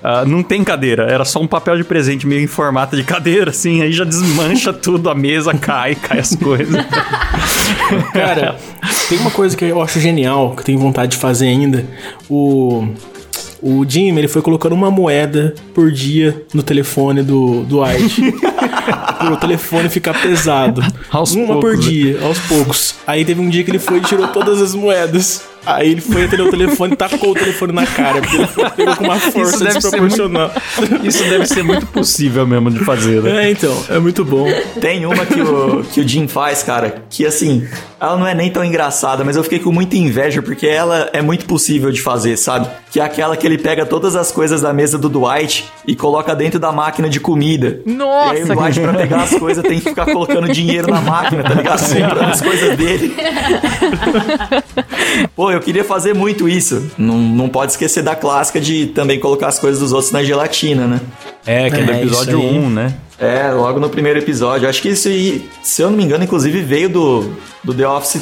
[0.02, 3.52] ah, não tem cadeira, era só um papel de presente meio em formato de cadeira,
[3.52, 6.86] assim, aí já desmancha tudo, a mesa cai, cai as coisas.
[8.14, 8.56] Cara,
[9.10, 11.86] tem uma coisa que eu acho genial, que eu tenho vontade de fazer ainda.
[12.30, 12.88] O.
[13.62, 18.22] O Jim, ele foi colocando uma moeda por dia no telefone do, do White.
[19.20, 20.82] pro telefone ficar pesado.
[21.12, 21.84] Aos uma poucos, por né?
[21.84, 22.96] dia, aos poucos.
[23.06, 25.44] Aí teve um dia que ele foi e tirou todas as moedas.
[25.66, 28.70] Aí ele foi atender o telefone e tacou o telefone na cara, porque ele foi-
[28.72, 30.52] pegou com uma força deve ser desproporcional.
[31.04, 33.46] Isso deve ser muito possível mesmo de fazer, né?
[33.48, 34.48] É, então, é muito bom.
[34.82, 37.68] Tem uma que o, que o Jim faz, cara, que assim,
[38.00, 41.22] ela não é nem tão engraçada, mas eu fiquei com muita inveja porque ela é
[41.22, 42.68] muito possível de fazer, sabe?
[42.92, 46.36] Que é aquela que ele pega todas as coisas da mesa do Dwight e coloca
[46.36, 47.82] dentro da máquina de comida.
[47.86, 51.02] Nossa, E aí o Dwight, pra pegar as coisas, tem que ficar colocando dinheiro na
[51.02, 51.80] máquina, tá ligado?
[51.88, 53.14] Comprando as coisas dele.
[55.36, 56.92] Pô, eu queria fazer muito isso.
[56.98, 60.88] Não, não pode esquecer da clássica de também colocar as coisas dos outros na gelatina,
[60.88, 61.00] né?
[61.46, 62.58] É, que é do É, episódio isso aí.
[62.60, 62.94] 1, né?
[63.20, 64.68] É, logo no primeiro episódio.
[64.70, 67.34] Acho que isso aí, se eu não me engano, inclusive veio do,
[67.64, 68.22] do The Office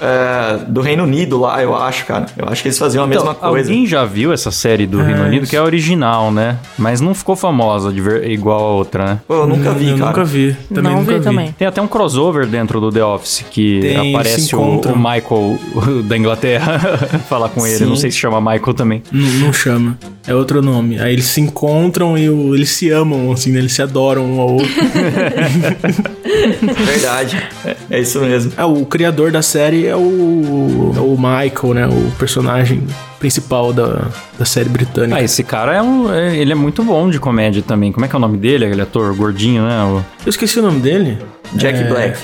[0.00, 2.26] é, do Reino Unido lá, eu acho, cara.
[2.36, 3.68] Eu acho que eles faziam a mesma Então, coisa.
[3.70, 6.58] Alguém já viu essa série do Reino Unido, que é a original, né?
[6.78, 9.20] Mas não ficou famosa de ver- igual a outra, né?
[9.26, 10.10] Pô, eu nunca vi, eu cara.
[10.10, 10.56] nunca vi.
[10.72, 11.24] Também não nunca vi vi.
[11.24, 11.52] também.
[11.58, 15.58] Tem até um crossover dentro do The Office que Tem, aparece o, o Michael
[16.08, 16.78] da Inglaterra
[17.28, 17.76] falar com ele.
[17.78, 17.86] Sim.
[17.86, 19.02] Não sei se chama Michael também.
[19.12, 19.98] Não, não chama.
[20.26, 21.00] É outro nome.
[21.00, 23.58] Aí eles se encontram e o- eles se amam, assim, né?
[23.60, 24.66] Eles se adoram um ao outro.
[26.84, 27.42] Verdade.
[27.64, 28.52] É, é isso mesmo.
[28.56, 31.86] é, o criador da série é o, é o Michael, né?
[31.86, 32.86] O personagem
[33.18, 35.16] principal da, da série britânica.
[35.18, 36.12] Ah, esse cara é um.
[36.12, 37.90] é- ele é muito bom de comédia também.
[37.92, 38.66] Como é que é o nome dele?
[38.66, 39.82] Aquele ator gordinho, né?
[39.84, 41.18] O- Eu esqueci o nome dele.
[41.54, 42.18] Jack Black.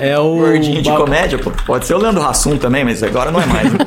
[0.00, 0.36] É o.
[0.36, 1.50] Gordinho de comédia, pô.
[1.64, 3.72] Pode ser o Leandro Hassum também, mas agora não é mais.
[3.72, 3.78] né?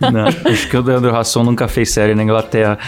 [0.12, 2.78] Não, acho que o Leandro Hasson nunca fez série na Inglaterra.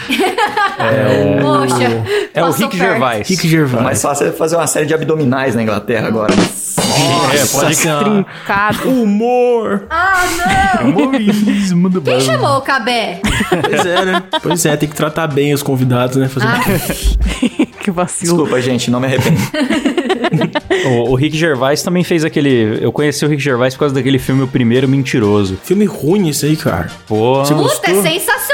[1.41, 2.77] Poxa, É o Rick perto.
[2.77, 3.29] Gervais.
[3.29, 3.83] Rick Gervais.
[3.83, 6.33] Mais fácil é fazer uma série de abdominais na Inglaterra agora.
[6.33, 8.89] É, pode Trincado.
[8.89, 9.85] Humor!
[9.89, 10.23] Ah,
[10.81, 10.89] não!
[10.89, 13.19] Humorismo do Quem chamou o Cabé?
[13.49, 14.23] Pois é, né?
[14.41, 16.27] Pois é, tem que tratar bem os convidados, né?
[16.27, 16.59] Fazer Ah,
[17.81, 18.37] que vacilo.
[18.37, 19.37] Desculpa, gente, não me arrependo.
[20.85, 22.79] O, o Rick Gervais também fez aquele.
[22.81, 25.57] Eu conheci o Rick Gervais por causa daquele filme O Primeiro Mentiroso.
[25.63, 26.89] Filme ruim esse aí, cara.
[27.07, 27.35] Pô.
[27.45, 28.52] Você Puta, é sensacional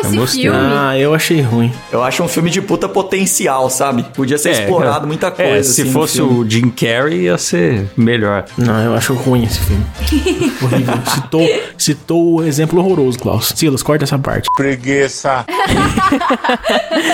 [0.00, 0.58] esse filme.
[0.58, 1.72] Ah, eu achei ruim.
[1.92, 4.04] Eu acho um filme de puta potencial, sabe?
[4.14, 5.50] Podia ser É, explorado muita coisa.
[5.58, 6.38] É, se assim, no fosse filme.
[6.40, 8.44] o Jim Carrey, ia ser melhor.
[8.56, 9.84] Não, eu acho ruim esse filme.
[10.62, 10.94] Horrível.
[11.14, 13.52] Citou, citou o exemplo horroroso, Klaus.
[13.54, 14.48] Silas, corta essa parte.
[14.56, 15.44] Preguiça.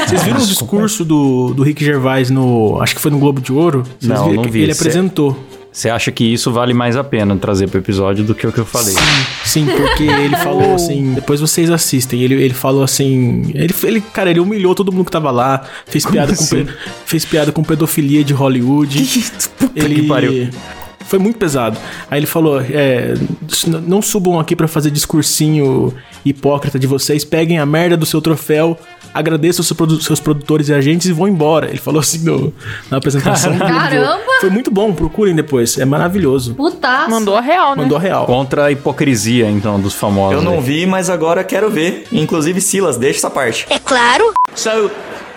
[0.07, 2.81] Vocês viram o discurso do, do Rick Gervais no.
[2.81, 3.83] Acho que foi no Globo de Ouro?
[3.99, 4.62] Vocês Não, viram não que vi.
[4.62, 5.37] Ele Cê- apresentou.
[5.75, 8.61] Você acha que isso vale mais a pena trazer pro episódio do que o que
[8.61, 8.95] eu falei?
[9.45, 11.15] Sim, porque ele falou assim.
[11.15, 12.23] Depois vocês assistem.
[12.23, 13.51] Ele, ele falou assim.
[13.53, 15.65] Ele, ele, cara, ele humilhou todo mundo que tava lá.
[15.85, 16.65] Fez piada, com, assim?
[17.05, 18.99] fez piada com pedofilia de Hollywood.
[19.75, 20.49] ele que pariu.
[21.07, 21.79] Foi muito pesado.
[22.11, 23.14] Aí ele falou: é,
[23.87, 27.25] não subam aqui pra fazer discursinho hipócrita de vocês.
[27.25, 28.77] Peguem a merda do seu troféu.
[29.12, 31.69] Agradeçam os seus produ- seus produtores e agentes e vão embora.
[31.69, 32.53] Ele falou assim no-
[32.90, 33.57] na apresentação.
[33.57, 34.19] Caramba!
[34.40, 35.79] Foi muito bom, procurem depois.
[35.79, 36.55] É maravilhoso.
[36.55, 37.11] Putaço.
[37.11, 37.83] Mandou a real, né?
[37.83, 38.27] Mandou a real.
[38.27, 40.38] Contra a hipocrisia, então, dos famosos.
[40.38, 40.61] Eu não aí.
[40.61, 42.09] vi, mas agora quero ver.
[42.11, 43.67] Inclusive, Silas, deixa essa parte.
[44.57, 44.90] So,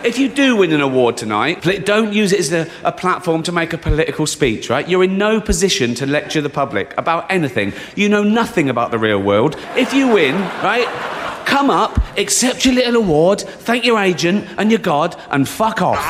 [0.04, 3.52] if you do win an award tonight, don't use it as a, a platform to
[3.52, 4.88] make a political speech, right?
[4.88, 7.74] You're in no position to lecture the public about anything.
[7.96, 9.56] You know nothing about the real world.
[9.76, 10.88] If you win, right?
[11.46, 16.04] Come up, accept your little award, thank your agent and your God, and fuck off.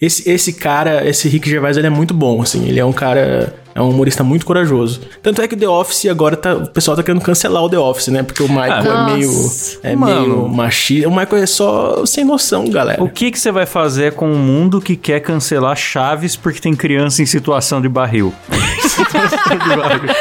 [0.00, 2.68] Esse, esse cara, esse Rick Gervais, ele é muito bom, assim.
[2.68, 3.54] Ele é um cara.
[3.74, 5.00] É um humorista muito corajoso.
[5.22, 6.54] Tanto é que o The Office agora tá.
[6.54, 8.22] O pessoal tá querendo cancelar o The Office, né?
[8.22, 9.00] Porque o Michael Nossa.
[9.04, 9.30] é meio.
[9.82, 10.20] É Mano.
[10.20, 11.08] meio machista.
[11.08, 13.02] O Michael é só sem noção, galera.
[13.02, 16.74] O que que você vai fazer com um mundo que quer cancelar Chaves porque tem
[16.74, 18.32] criança em situação de barril?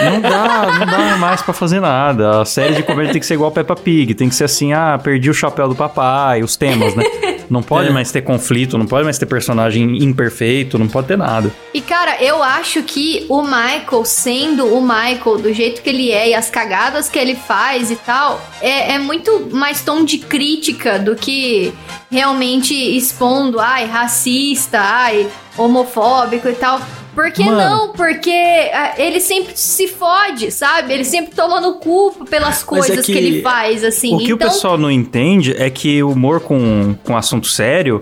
[0.03, 2.41] não dá, não dá mais pra fazer nada.
[2.41, 4.99] A série de comédia tem que ser igual Peppa Pig, tem que ser assim, ah,
[5.01, 7.03] perdi o chapéu do papai, os temas, né?
[7.51, 7.91] Não pode É.
[7.91, 11.51] mais ter conflito, não pode mais ter personagem imperfeito, não pode ter nada.
[11.73, 16.29] E cara, eu acho que o Michael, sendo o Michael do jeito que ele é
[16.29, 20.97] e as cagadas que ele faz e tal, é, é muito mais tom de crítica
[20.97, 21.73] do que
[22.09, 26.79] realmente expondo, ai, racista, ai, homofóbico e tal.
[27.13, 27.57] Por que Mano.
[27.57, 27.89] não?
[27.89, 28.31] Porque
[28.73, 30.93] ah, ele sempre se fode, sabe?
[30.93, 33.11] Ele sempre toma no cu pelas é coisas que...
[33.11, 34.15] que ele faz, assim.
[34.15, 37.99] O que o então, pessoal não entende é que o humor com, com assunto sério,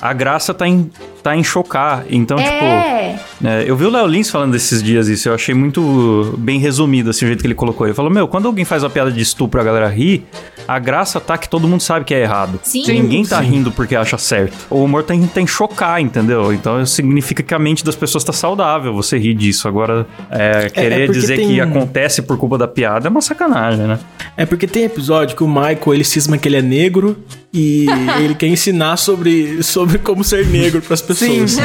[0.00, 0.90] a graça tá em,
[1.22, 2.04] tá em chocar.
[2.08, 2.50] Então, tipo.
[2.50, 3.18] é...
[3.42, 7.08] É, eu vi o Léo Lins falando esses dias isso, eu achei muito bem resumido,
[7.08, 7.86] assim, o jeito que ele colocou.
[7.86, 10.24] Ele falou, meu, quando alguém faz uma piada de estupro a galera ri,
[10.68, 12.60] a graça tá que todo mundo sabe que é errado.
[12.62, 12.84] Sim.
[12.86, 13.48] Ninguém tá Sim.
[13.50, 14.54] rindo porque acha certo.
[14.68, 16.52] O humor tem, tem chocar, entendeu?
[16.52, 19.66] Então significa que a mente das pessoas tá saudável, você rir disso.
[19.66, 23.86] Agora, é, querer porque dizer tem- que acontece por culpa da piada é uma sacanagem,
[23.86, 23.98] né?
[24.36, 27.16] É porque tem episódio que o Michael ele cisma que ele é negro
[27.52, 27.86] e
[28.22, 31.56] ele quer ensinar sobre, sobre como ser negro pras pessoas.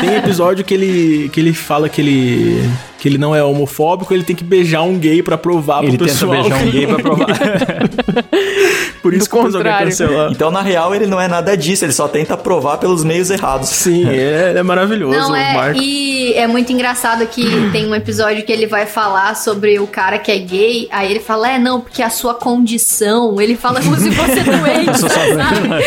[0.00, 2.68] Tem episódio que ele, que ele fala que ele,
[3.00, 6.06] que ele não é homofóbico, ele tem que beijar um gay pra provar Ele pro
[6.06, 6.42] tenta pessoal.
[6.42, 7.26] beijar um gay pra provar.
[9.02, 9.86] Por isso Do que contrário.
[9.88, 10.30] cancelar.
[10.30, 13.70] Então, na real, ele não é nada disso, ele só tenta provar pelos meios errados.
[13.70, 15.80] Sim, é, é maravilhoso Não, o é, Marco.
[15.80, 20.18] e é muito engraçado que tem um episódio que ele vai falar sobre o cara
[20.18, 23.96] que é gay, aí ele fala, é, não, porque a sua condição, ele fala como
[23.96, 25.80] se fosse doente, sabe?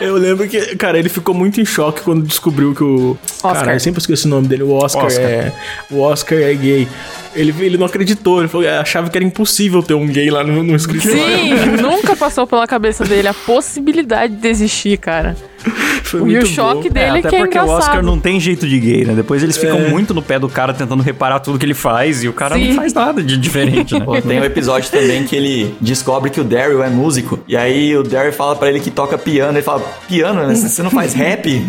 [0.00, 3.16] Eu lembro que, cara, ele ficou muito em choque quando descobriu que o.
[3.42, 3.54] Oscar.
[3.64, 4.62] Cara, eu sempre esqueço o nome dele.
[4.62, 5.24] O Oscar, Oscar.
[5.24, 5.52] é.
[5.90, 6.88] O Oscar é gay.
[7.34, 10.62] Ele, ele não acreditou, ele falou, achava que era impossível ter um gay lá no,
[10.62, 11.18] no escritório.
[11.18, 15.36] Sim, nunca passou pela cabeça dele a possibilidade de existir, cara.
[16.12, 16.94] Foi E o muito choque bom.
[16.94, 17.64] dele É, até que é porque o.
[17.66, 19.14] Oscar não tem jeito de gay, né?
[19.14, 19.88] Depois eles ficam É.
[19.88, 22.68] muito no pé do cara tentando reparar tudo que ele faz e o cara Sim.
[22.68, 24.04] não faz nada de diferente, né?
[24.04, 27.38] Pô, tem um episódio também que ele descobre que o Daryl é músico.
[27.48, 29.52] E aí o Daryl fala pra ele que toca piano.
[29.56, 30.46] Ele fala, piano?
[30.46, 30.54] né?
[30.54, 31.48] Você não faz rap?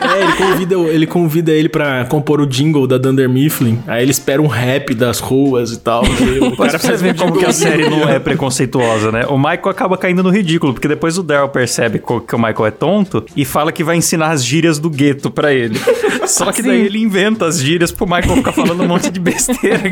[0.00, 3.80] É, ele convida, ele convida ele pra compor o jingle da Dunder Mifflin.
[3.86, 6.04] Aí ele espera um rap das ruas e tal.
[6.04, 8.18] E o Mas cara pra você faz ver um como que a série não é
[8.18, 9.24] preconceituosa, né?
[9.28, 12.70] O Michael acaba caindo no ridículo, porque depois o Daryl percebe que o Michael é
[12.70, 15.78] tonto e fala que vai ensinar as gírias do gueto pra ele.
[16.26, 19.82] Só que daí ele inventa as gírias pro Michael ficar falando um monte de besteira.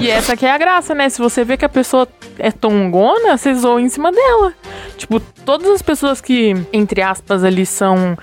[0.00, 1.08] E essa que é a graça, né?
[1.08, 2.06] Se você vê que a pessoa
[2.38, 4.54] é tongona, você zoa em cima dela.
[4.96, 8.16] Tipo, todas as pessoas que, entre aspas, ali são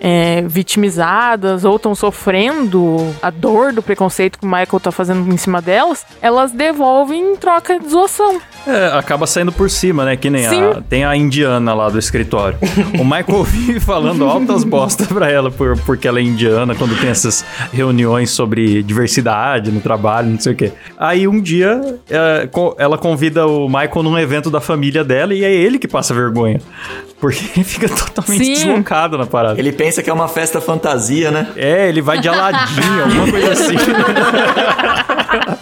[0.00, 5.36] é, vitimizadas ou estão sofrendo a dor do preconceito que o Michael tá fazendo em
[5.36, 8.40] cima delas, elas devolvem em troca de zoação.
[8.66, 10.16] É, acaba saindo por cima, né?
[10.16, 10.82] Que nem a, Sim.
[10.88, 12.58] tem a indiana lá do escritório.
[12.98, 17.10] O Michael vive falando altas bosta pra ela por, porque ela é indiana, quando tem
[17.10, 20.72] essas reuniões sobre diversidade no trabalho, não sei o quê.
[20.98, 22.48] Aí um dia é,
[22.78, 26.60] ela convida o Michael num evento da família dela e é ele que passa vergonha.
[27.20, 28.52] Porque ele fica totalmente Sim.
[28.54, 29.58] deslocado na parada.
[29.58, 31.48] Ele pensa que é uma festa fantasia, né?
[31.56, 33.74] É, ele vai de Aladdin, alguma coisa assim.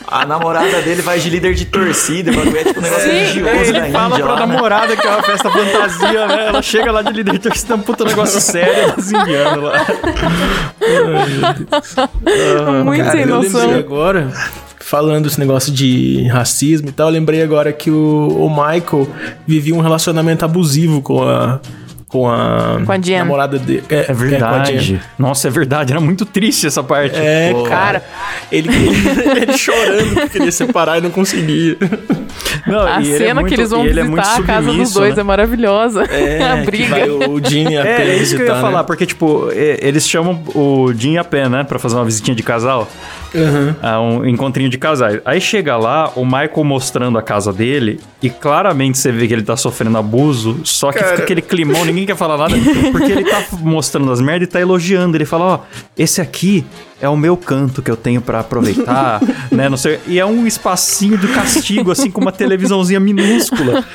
[0.08, 3.48] A namorada dele vai de líder de torcida, bagulho é tipo um negócio Sim, religioso
[3.50, 4.46] É, ele fala Índia pra lá, né?
[4.46, 6.46] namorada que é uma festa fantasia, né?
[6.48, 9.86] Ela chega lá de líder de torcida, um puta negócio sério, das indianas lá.
[12.84, 13.74] Muito sem eu lembrei noção.
[13.78, 14.32] agora,
[14.86, 19.08] falando esse negócio de racismo e tal, eu lembrei agora que o, o Michael
[19.46, 21.60] vivia um relacionamento abusivo com a.
[22.06, 23.82] Com a, Com a namorada dele.
[23.88, 24.28] É com a Jen.
[24.30, 25.00] verdade.
[25.18, 25.90] Nossa, é verdade.
[25.92, 27.16] Era muito triste essa parte.
[27.18, 27.64] É, Pô.
[27.64, 28.04] cara.
[28.52, 31.76] Ele, ele, ele chorando porque queria separar e não conseguia.
[32.68, 34.66] Não, A e é cena muito- que eles vão e ele é visitar a casa
[34.66, 35.20] dos submisso, dois né?
[35.22, 36.02] é maravilhosa.
[36.06, 36.88] a que briga.
[36.90, 38.84] vai o Gene a É, Penny é isso que eu ia visitar, falar, né?
[38.86, 42.36] porque, tipo, e- eles chamam o Jim e a Pen, né, pra fazer uma visitinha
[42.36, 42.88] de casal.
[43.34, 44.20] Uhum.
[44.22, 45.20] Um encontrinho de casais.
[45.24, 49.42] Aí chega lá, o Michael mostrando a casa dele, e claramente você vê que ele
[49.42, 52.54] tá sofrendo abuso, só que fica aquele climão, ninguém quer falar nada,
[52.92, 55.16] porque ele tá mostrando as merdas e tá elogiando.
[55.16, 55.58] Ele fala, ó,
[55.98, 56.64] esse aqui
[57.00, 59.98] é o meu canto que eu tenho pra aproveitar, né, não sei.
[60.06, 63.84] E é um espacinho de castigo, assim, com uma televisãozinha minúscula.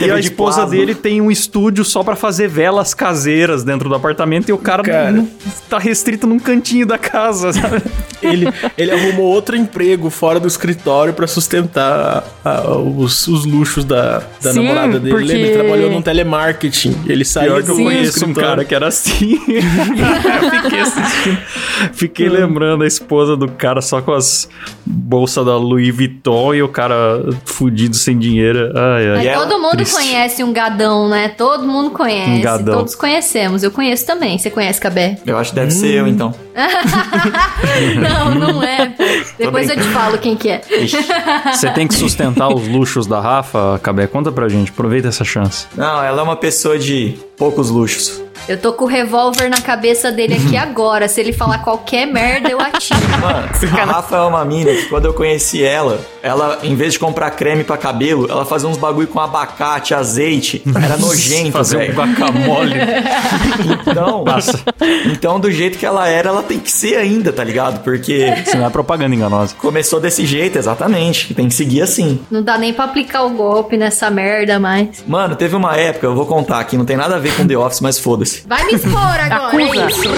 [0.00, 0.76] E a de esposa plasma.
[0.76, 4.82] dele tem um estúdio só pra fazer velas caseiras dentro do apartamento e o cara,
[4.82, 5.10] Cara.
[5.12, 5.28] não-
[5.68, 7.82] tá restrito num cantinho da casa, sabe?
[8.20, 14.22] Ele, ele arrumou outro emprego fora do escritório pra sustentar a- os, os luxos da,
[14.42, 15.10] da Sim, namorada dele.
[15.14, 15.46] porque- Lembra?
[15.46, 16.96] Ele trabalhou num telemarketing.
[17.06, 19.38] Ele saiu Pior que eu conheço um cara que era assim.
[19.46, 21.38] eu fiquei assistindo.
[21.92, 24.48] Fiquei lembrando a esposa do cara só com as
[24.86, 28.72] bolsas da Louis Vuitton e o cara fudido sem dinheiro.
[28.74, 29.26] Ai, ai.
[29.28, 29.94] Ela- todo mundo triste.
[29.94, 31.28] conhece um gadão, né?
[31.28, 32.30] Todo mundo conhece.
[32.30, 32.78] Um gadão.
[32.78, 33.62] Todos conhecemos.
[33.62, 34.38] Eu conheço também.
[34.38, 35.18] Você conhece, Cabé?
[35.26, 36.34] Eu acho que deve ser eu, então.
[38.00, 38.92] não, não é.
[39.38, 40.62] Depois eu te falo quem que é.
[41.52, 44.06] Você tem que sustentar os luxos da Rafa, Cabé?
[44.06, 45.66] Conta pra gente, aproveita essa chance.
[45.76, 48.22] Não, ela é uma pessoa de poucos luxos.
[48.48, 51.06] Eu tô com o revólver na cabeça dele aqui agora.
[51.08, 52.98] Se ele falar qualquer merda, eu atiro.
[53.20, 53.48] Mano,
[53.80, 57.30] a Rafa é uma mina que quando eu conheci ela, ela, em vez de comprar
[57.32, 60.62] creme pra cabelo, ela fazia uns bagulho com abacate, azeite.
[60.82, 61.94] Era nojento, Fazer um velho.
[61.94, 62.74] guacamole.
[63.90, 64.24] Então,
[65.12, 67.82] então, do jeito que ela era, ela tem que ser ainda, tá ligado?
[67.82, 69.54] Porque Isso não é propaganda enganosa.
[69.58, 71.34] começou desse jeito, exatamente.
[71.34, 72.20] Tem que seguir assim.
[72.30, 75.04] Não dá nem pra aplicar o golpe nessa merda mais.
[75.06, 77.56] Mano, teve uma época, eu vou contar aqui, não tem nada a ver com The
[77.56, 78.37] Office, mas foda-se.
[78.46, 79.62] Vai me expor agora, Acusa.
[79.82, 80.08] é isso.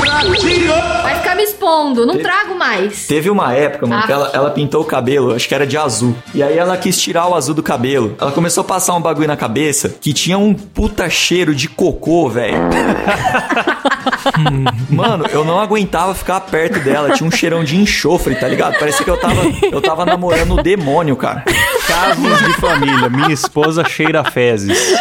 [1.03, 2.07] Vai ficar me expondo.
[2.07, 3.07] Não trago mais.
[3.07, 4.07] Teve uma época, mano, Ah.
[4.07, 6.15] que ela, ela pintou o cabelo, acho que era de azul.
[6.35, 8.17] E aí ela quis tirar o azul do cabelo.
[8.21, 12.29] Ela começou a passar um bagulho na cabeça que tinha um puta cheiro de cocô,
[12.29, 12.57] velho.
[14.89, 17.11] Mano, eu não aguentava ficar perto dela.
[17.13, 18.79] Tinha um cheirão de enxofre, tá ligado?
[18.79, 21.45] Parecia que eu tava, eu tava namorando o demônio, cara.
[21.87, 23.09] Casos de família.
[23.09, 24.79] Minha esposa cheira a fezes.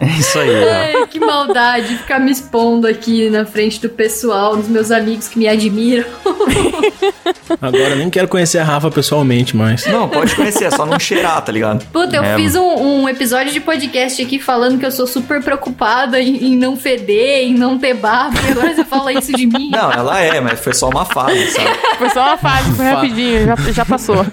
[0.00, 0.72] É isso aí, ó.
[1.00, 5.38] Ai, que maldade ficar me expondo aqui na frente do pessoal, dos meus amigos que
[5.38, 6.04] me admiram.
[7.60, 9.86] Agora eu nem quero conhecer a Rafa pessoalmente, mas.
[9.86, 11.84] Não, pode conhecer, é só não cheirar, tá ligado?
[11.92, 12.62] Puta, eu É, fiz um,
[13.02, 17.44] um episódio de podcast aqui falando que eu sou super preocupada em, em não feder,
[17.44, 19.70] em não ter barba, e agora você fala isso de mim.
[19.70, 21.68] Não, ela é, mas foi só uma fase, sabe?
[21.98, 24.24] Foi só uma fase, foi rapidinho, já, já passou.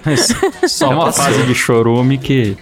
[0.66, 2.56] Só uma fase de chorume que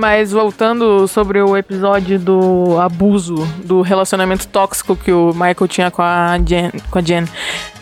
[0.00, 6.02] Mas voltando sobre o episódio do abuso, do relacionamento tóxico que o Michael tinha com
[6.02, 7.24] a Jen, com a Jen.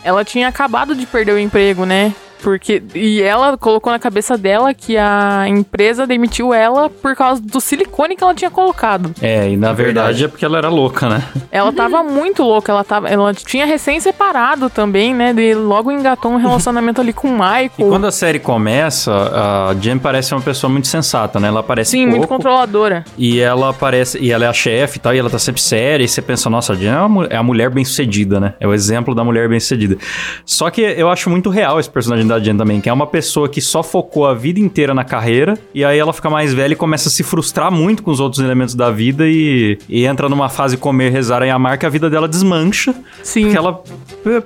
[0.02, 2.14] Ela tinha acabado de perder o emprego, né?
[2.42, 7.60] Porque e ela colocou na cabeça dela que a empresa demitiu ela por causa do
[7.60, 9.12] silicone que ela tinha colocado.
[9.20, 11.22] É, e na verdade é porque ela era louca, né?
[11.50, 15.32] Ela tava muito louca, ela tava, ela tinha recém separado também, né?
[15.32, 17.70] De logo engatou um relacionamento ali com o Michael.
[17.78, 21.48] E quando a série começa, a Jen parece uma pessoa muito sensata, né?
[21.48, 23.04] Ela parece Sim, pouco, muito controladora.
[23.16, 24.18] E ela parece.
[24.18, 26.04] E ela é a chefe e tal, e ela tá sempre séria.
[26.04, 28.54] E você pensa, nossa, a Jen é, uma é a mulher bem sucedida, né?
[28.60, 29.96] É o exemplo da mulher bem sucedida.
[30.44, 33.48] Só que eu acho muito real esse personagem da Jen também, que é uma pessoa
[33.48, 36.76] que só focou a vida inteira na carreira, e aí ela fica mais velha e
[36.76, 40.48] começa a se frustrar muito com os outros elementos da vida e, e entra numa
[40.48, 43.50] fase comer, rezar e amar que a vida dela desmancha, Sim.
[43.50, 43.82] que ela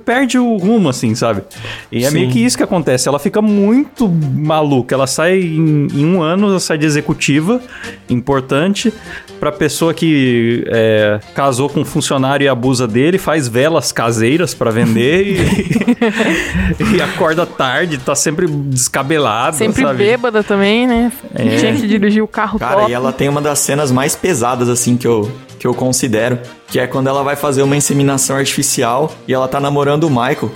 [0.03, 1.43] perde o rumo, assim, sabe?
[1.91, 2.15] E é Sim.
[2.15, 6.49] meio que isso que acontece, ela fica muito maluca, ela sai em, em um ano,
[6.49, 7.61] ela sai de executiva,
[8.09, 8.91] importante,
[9.39, 14.71] pra pessoa que é, casou com um funcionário e abusa dele, faz velas caseiras pra
[14.71, 19.97] vender e, e acorda tarde, tá sempre descabelada, Sempre sabe?
[19.97, 21.11] bêbada também, né?
[21.33, 21.57] É.
[21.57, 22.91] Tinha que dirigir o carro Cara, top.
[22.91, 26.79] e ela tem uma das cenas mais pesadas, assim, que eu, que eu considero, que
[26.79, 30.51] é quando ela vai fazer uma inseminação artificial e ela tá namorando o Michael.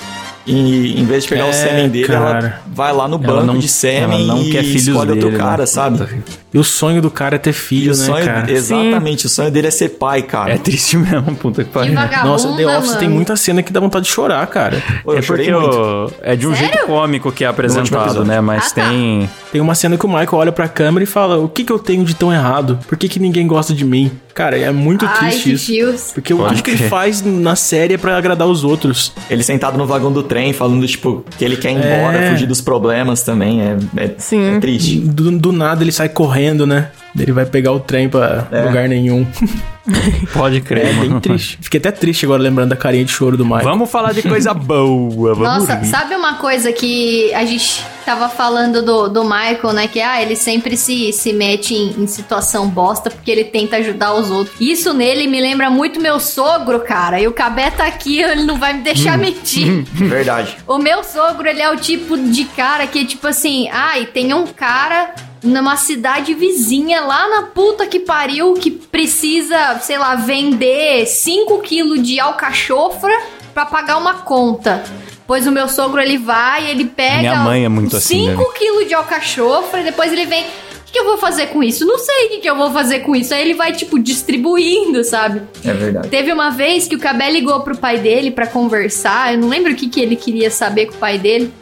[0.51, 2.61] E em vez de pegar o É, sêmen dele, ela cara.
[2.73, 5.25] vai lá no Ela banco não- de sêmen ela não e quer filhos escolhe outro
[5.29, 5.43] dele, né?
[5.49, 6.07] cara, sabe?
[6.51, 8.51] E o sonho do cara é ter E filho, o né, sonho, cara?
[8.51, 10.51] exatamente, o sonho dele é ser pai, cara.
[10.53, 11.93] É triste mesmo, puta que Que pariu.
[12.25, 12.99] Nossa, The Office mano.
[12.99, 14.81] tem muita cena que dá vontade de chorar, cara.
[15.03, 15.77] Pô, eu é chorei porque muito.
[15.77, 16.69] o- é de um Sério?
[16.73, 18.41] jeito cômico que é apresentado, né?
[18.41, 18.89] Mas Ah, tá.
[18.89, 19.29] tem.
[19.51, 21.77] Tem uma cena que o Michael olha pra câmera e fala: O que, que eu
[21.79, 22.79] tenho de tão errado?
[22.87, 24.11] Por que, que ninguém gosta de mim?
[24.33, 25.65] Cara, é muito Ai, triste que isso.
[25.65, 26.11] fios.
[26.13, 29.11] Porque o Pode tudo que ele faz na série é pra agradar os outros.
[29.29, 32.31] Ele sentado no vagão do trem, falando, tipo, que ele quer ir embora, É.
[32.31, 33.61] fugir dos problemas também.
[33.61, 34.55] É, é, Sim.
[34.55, 34.97] é triste.
[34.99, 36.89] Do, do nada ele sai correndo, né?
[37.17, 38.61] Ele vai pegar o trem pra É.
[38.63, 39.25] lugar nenhum.
[40.33, 41.21] Pode crer, É bem mano.
[41.21, 41.57] triste.
[41.61, 43.63] Fiquei até triste agora lembrando da carinha de choro do Michael.
[43.63, 45.33] Vamos falar de coisa boa.
[45.33, 45.87] Vamos Nossa, rir.
[45.87, 49.87] sabe uma coisa que a gente tava falando do, do Michael, né?
[49.87, 54.13] Que ah, ele sempre se, se mete em, em situação bosta porque ele tenta ajudar
[54.13, 54.55] os outros.
[54.59, 57.19] Isso nele me lembra muito meu sogro, cara.
[57.19, 59.83] E o Cabé tá aqui, ele não vai me deixar mentir.
[59.93, 60.55] Verdade.
[60.67, 64.45] O meu sogro, ele é o tipo de cara que, tipo assim, ai, tem um
[64.45, 65.13] cara
[65.43, 72.01] numa cidade vizinha lá na puta que pariu que precisa, sei lá, vender 5 quilos
[72.01, 73.13] de alcachofra
[73.53, 74.83] pra pagar uma conta.
[75.25, 78.47] Pois o meu sogro, ele vai, ele pega Minha mãe é muito assim, 5 né?
[78.57, 80.43] quilos de alcachofra e depois ele vem...
[80.43, 81.85] O que, que eu vou fazer com isso?
[81.85, 83.31] Não sei o que, que eu vou fazer com isso.
[83.31, 85.43] Aí ele vai, tipo, distribuindo, sabe?
[85.63, 86.09] É verdade.
[86.09, 89.35] Teve uma vez que o Cabé ligou pro pai dele pra conversar.
[89.35, 91.53] Eu não lembro o que, que ele queria saber com o pai dele.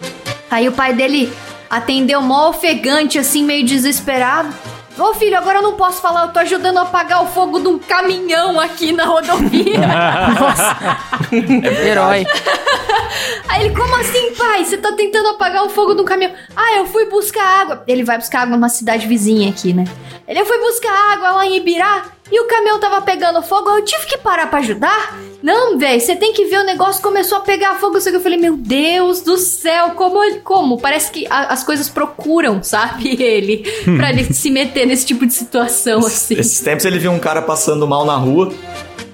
[0.50, 1.30] Aí o pai dele
[1.70, 4.54] atendeu mó ofegante, assim, meio desesperado.
[4.98, 7.68] Ô filho, agora eu não posso falar, eu tô ajudando a apagar o fogo de
[7.68, 9.80] um caminhão aqui na rodovia.
[11.86, 12.26] Herói.
[13.48, 14.66] Aí ele, como assim, pai?
[14.66, 16.34] Você tá tentando apagar o fogo de um caminhão?
[16.56, 17.84] Ah, eu fui buscar água.
[17.88, 19.84] Ele vai buscar água numa cidade vizinha aqui, né?
[20.28, 23.70] Ele, eu fui buscar água lá em Ibirá e o caminhão tava pegando fogo.
[23.70, 25.18] Eu tive que parar pra ajudar.
[25.42, 27.98] Não, velho, você tem que ver o negócio começou a pegar fogo.
[27.98, 30.40] Eu falei, meu Deus do céu, como ele.
[30.40, 30.80] Como?
[30.80, 33.16] Parece que a- as coisas procuram, sabe?
[33.22, 33.64] Ele,
[33.98, 36.36] pra ele se meter nesse tipo de situação, assim.
[36.40, 38.52] Esses tempos ele viu um cara passando mal na rua.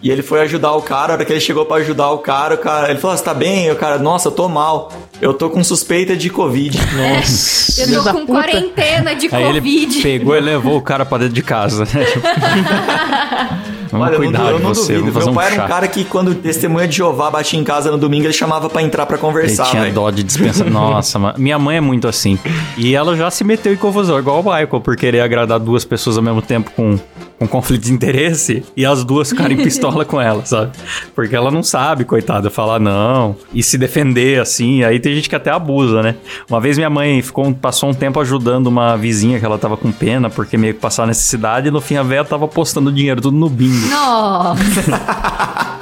[0.01, 2.55] E ele foi ajudar o cara, a hora que ele chegou pra ajudar o cara,
[2.55, 4.91] o cara, ele falou: "Você tá bem?" E o cara: "Nossa, eu tô mal.
[5.24, 7.82] Eu tô com suspeita de covid." Nossa.
[7.82, 10.01] Eu Filho tô com quarentena de Aí ele Covid.
[10.01, 12.05] pegou e levou o cara pra dentro de casa, né?
[13.94, 15.20] Vamos Olha, eu cuidar não, eu não você, duvido.
[15.20, 15.66] Meu um pai era chá.
[15.66, 18.82] um cara que quando testemunha de Jeová batia em casa no domingo, ele chamava pra
[18.82, 19.94] entrar pra Ele conversar, tinha velho.
[19.94, 20.68] dó de dispensar.
[20.72, 21.36] Nossa, mano.
[21.38, 22.39] Minha mãe é muito assim.
[22.76, 26.18] E ela já se meteu em confusão, igual o Michael, por querer agradar duas pessoas
[26.18, 26.98] ao mesmo tempo com,
[27.38, 30.72] com conflito de interesse e as duas ficarem pistola com ela, sabe?
[31.14, 34.84] Porque ela não sabe, coitada, falar não e se defender assim.
[34.84, 36.16] Aí tem gente que até abusa, né?
[36.50, 39.91] Uma vez minha mãe ficou, passou um tempo ajudando uma vizinha que ela tava com
[39.91, 43.38] pena porque meio que passava necessidade e no fim a véia tava postando dinheiro tudo
[43.38, 43.82] no bingo.
[43.89, 44.81] Nossa,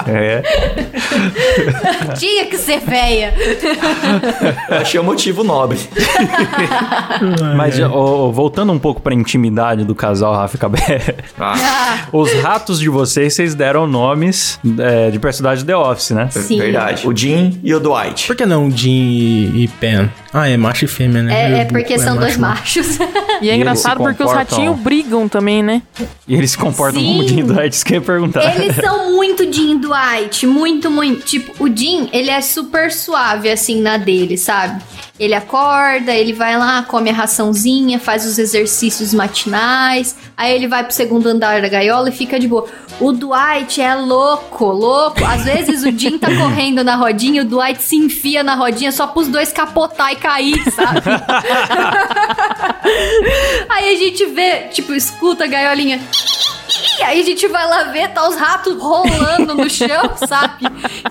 [0.07, 0.41] É.
[2.17, 3.33] tinha que ser feia.
[4.69, 5.77] Eu achei o motivo nobre.
[7.55, 11.15] Mas ó, ó, voltando um pouco pra intimidade do casal Rafa e Cabé.
[11.39, 16.29] Ah, Os ratos de vocês, vocês deram nomes é, de personagem The Office, né?
[16.31, 16.57] Sim.
[16.59, 17.07] Verdade.
[17.07, 18.27] O Jim e o Dwight.
[18.27, 20.09] Por que não Jim e, e Pen?
[20.33, 21.33] Ah, é macho e fêmea, né?
[21.33, 22.79] é, é porque é são dois macho.
[22.79, 22.97] machos.
[23.41, 25.81] E é engraçado porque os ratinhos brigam também, né?
[26.27, 27.27] E eles se comportam como Sim.
[27.27, 28.55] Jim Dwight, isso que eu ia perguntar.
[28.55, 31.25] Eles são muito Jim Dwight, muito, muito.
[31.25, 34.81] Tipo, o Jim, ele é super suave, assim, na dele, sabe?
[35.19, 40.83] Ele acorda, ele vai lá, come a raçãozinha, faz os exercícios matinais, aí ele vai
[40.83, 42.65] pro segundo andar da gaiola e fica de boa.
[42.99, 45.23] O Dwight é louco, louco.
[45.23, 49.05] Às vezes o Jim tá correndo na rodinha, o Dwight se enfia na rodinha só
[49.05, 51.01] pros dois capotar e cair, sabe?
[53.69, 55.99] aí a gente vê, tipo, escuta a gaiolinha.
[57.03, 60.65] Aí a gente vai lá ver, tá os ratos rolando no chão, sabe?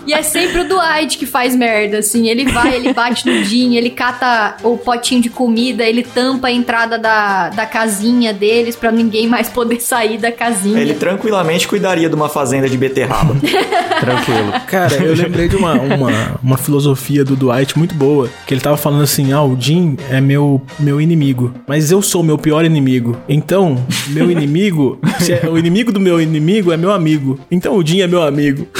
[0.06, 2.28] E é sempre o Dwight que faz merda, assim.
[2.28, 6.52] Ele vai, ele bate no Jim, ele cata o potinho de comida, ele tampa a
[6.52, 10.80] entrada da, da casinha deles pra ninguém mais poder sair da casinha.
[10.80, 13.34] Ele tranquilamente cuidaria de uma fazenda de beterraba.
[14.00, 14.52] Tranquilo.
[14.66, 16.10] Cara, eu lembrei de uma, uma,
[16.42, 20.20] uma filosofia do Dwight muito boa, que ele tava falando assim, ah, o Jim é
[20.20, 23.16] meu, meu inimigo, mas eu sou meu pior inimigo.
[23.28, 23.76] Então,
[24.08, 27.38] meu inimigo, se é- o inimigo do meu inimigo é meu amigo.
[27.50, 28.66] Então o Jim é meu amigo.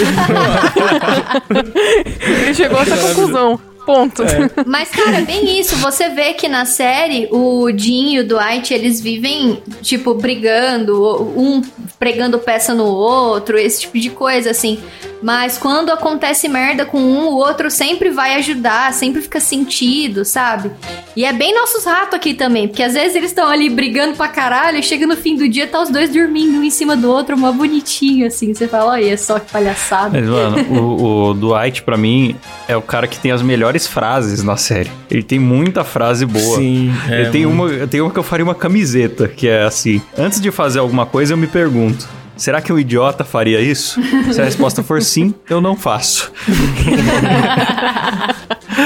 [2.42, 3.60] Ele chegou a essa conclusão.
[3.84, 4.22] Ponto.
[4.66, 5.74] Mas, cara, é bem isso.
[5.76, 11.02] Você vê que na série, o Jim e o Dwight, eles vivem, tipo, brigando,
[11.36, 11.62] um
[11.98, 14.78] pregando peça no outro, esse tipo de coisa, assim.
[15.22, 20.70] Mas quando acontece merda com um, o outro sempre vai ajudar, sempre fica sentido, sabe?
[21.14, 24.28] E é bem nossos ratos aqui também, porque às vezes eles estão ali brigando pra
[24.28, 27.10] caralho, e chega no fim do dia, tá os dois dormindo um em cima do
[27.10, 28.54] outro, uma bonitinho, assim.
[28.54, 30.18] Você fala, olha só que palhaçada.
[30.18, 32.34] Mas, mano, o, o Dwight, pra mim,
[32.66, 34.90] é o cara que tem as melhores frases na série.
[35.10, 36.56] Ele tem muita frase boa.
[36.56, 39.64] Sim, é, eu, tenho uma, eu tenho uma que eu faria uma camiseta, que é
[39.64, 42.08] assim: Antes de fazer alguma coisa, eu me pergunto.
[42.40, 44.00] Será que um idiota faria isso?
[44.32, 46.32] Se a resposta for sim, eu não faço.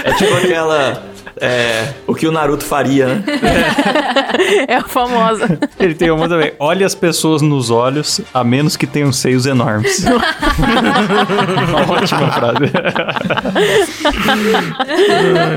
[0.05, 1.05] É tipo aquela.
[1.41, 3.25] É, o que o Naruto faria, né?
[4.69, 5.59] É a famosa.
[5.79, 6.53] Ele tem uma também.
[6.59, 10.05] Olhe as pessoas nos olhos, a menos que tenham seios enormes.
[11.69, 12.73] uma ótima frase.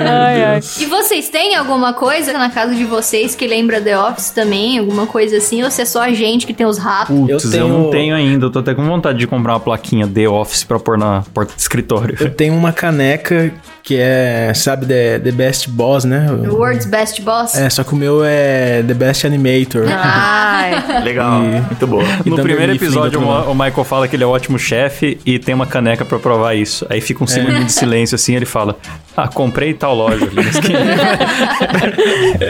[0.10, 0.60] ai, ai.
[0.80, 4.78] E vocês têm alguma coisa na casa de vocês que lembra The Office também?
[4.80, 5.64] Alguma coisa assim?
[5.64, 7.16] Ou se é só a gente que tem os ratos?
[7.16, 8.46] Putz, eu, tenho- não tenho ainda.
[8.46, 11.54] Eu tô até com vontade de comprar uma plaquinha The Office pra pôr na porta
[11.54, 12.16] do escritório.
[12.20, 13.52] Eu tenho uma caneca
[13.88, 16.28] que é, sabe, The, The Best Boss, né?
[16.42, 17.56] The World's Best Boss?
[17.56, 19.86] É, só que o meu é The Best Animator.
[19.90, 21.02] Ai.
[21.04, 22.04] Legal, muito boa.
[22.26, 25.40] E No primeiro episódio, o, o Michael fala que ele é um ótimo chefe e
[25.40, 26.86] tem uma caneca pra provar isso.
[26.90, 28.76] Aí fica um segundinho de silêncio assim, ele fala:
[29.16, 30.80] Ah, comprei tal loja ali na esquina."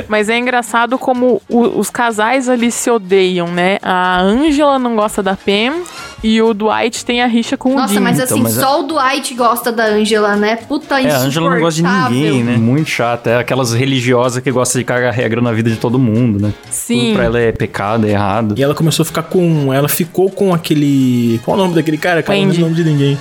[0.07, 3.77] Mas é engraçado como o- os casais ali se odeiam, né?
[3.83, 5.83] A Angela não gosta da Pam
[6.23, 7.99] e o Dwight tem a rixa com o Nossa, Jim.
[7.99, 10.55] mas Então, assim, mas é- só o Dwight gosta da Angela, né?
[10.55, 12.57] Puta É, a Angela não gosta de ninguém, né?
[12.57, 13.29] Muito chata.
[13.29, 16.53] É aquelas religiosas que gostam de cagar regra na vida de todo mundo, né?
[16.69, 16.99] Sim.
[17.07, 18.55] Tudo pra ela é pecado, é errado.
[18.57, 19.73] E ela começou a ficar com.
[19.73, 21.39] Ela ficou com aquele.
[21.45, 22.23] Qual o nome daquele cara?
[22.23, 22.57] Cara, não Andy.
[22.61, 23.17] lembro o nome de ninguém.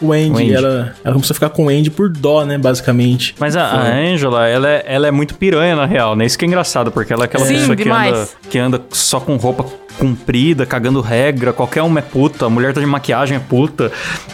[0.00, 0.30] O Andy.
[0.30, 0.52] O Andy.
[0.54, 2.58] Ela, ela começou a ficar com o Andy por dó, né?
[2.58, 3.34] Basicamente.
[3.38, 6.26] Mas a, a Angela, ela é, ela é muito piranha, na real, né?
[6.26, 9.20] Isso que é engraçado, porque ela é aquela Sim, pessoa que anda, que anda só
[9.20, 9.64] com roupa
[9.98, 13.90] comprida, cagando regra, qualquer uma é puta, a mulher tá de maquiagem é puta,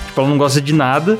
[0.07, 1.19] tipo, ela não gosta de nada.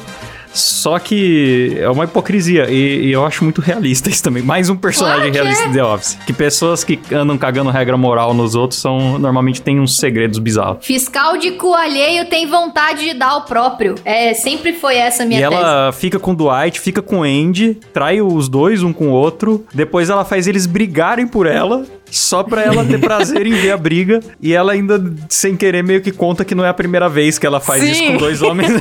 [0.53, 2.69] Só que é uma hipocrisia.
[2.71, 4.43] E, e eu acho muito realista isso também.
[4.43, 5.69] Mais um personagem Claro realista é.
[5.69, 6.19] de The Office.
[6.27, 10.85] Que pessoas que andam cagando regra moral nos outros são normalmente têm uns segredos bizarros.
[10.85, 13.95] Fiscal de cu alheio tem vontade de dar o próprio.
[14.05, 15.55] É, sempre foi essa a minha e tese.
[15.55, 19.13] ela fica com o Dwight, fica com o Andy, trai os dois um com o
[19.13, 19.65] outro.
[19.73, 23.77] Depois ela faz eles brigarem por ela, só pra ela ter prazer em ver a
[23.77, 24.21] briga.
[24.41, 27.47] E ela ainda, sem querer, meio que conta que não é a primeira vez que
[27.47, 27.91] ela faz Sim.
[27.91, 28.73] isso com dois homens.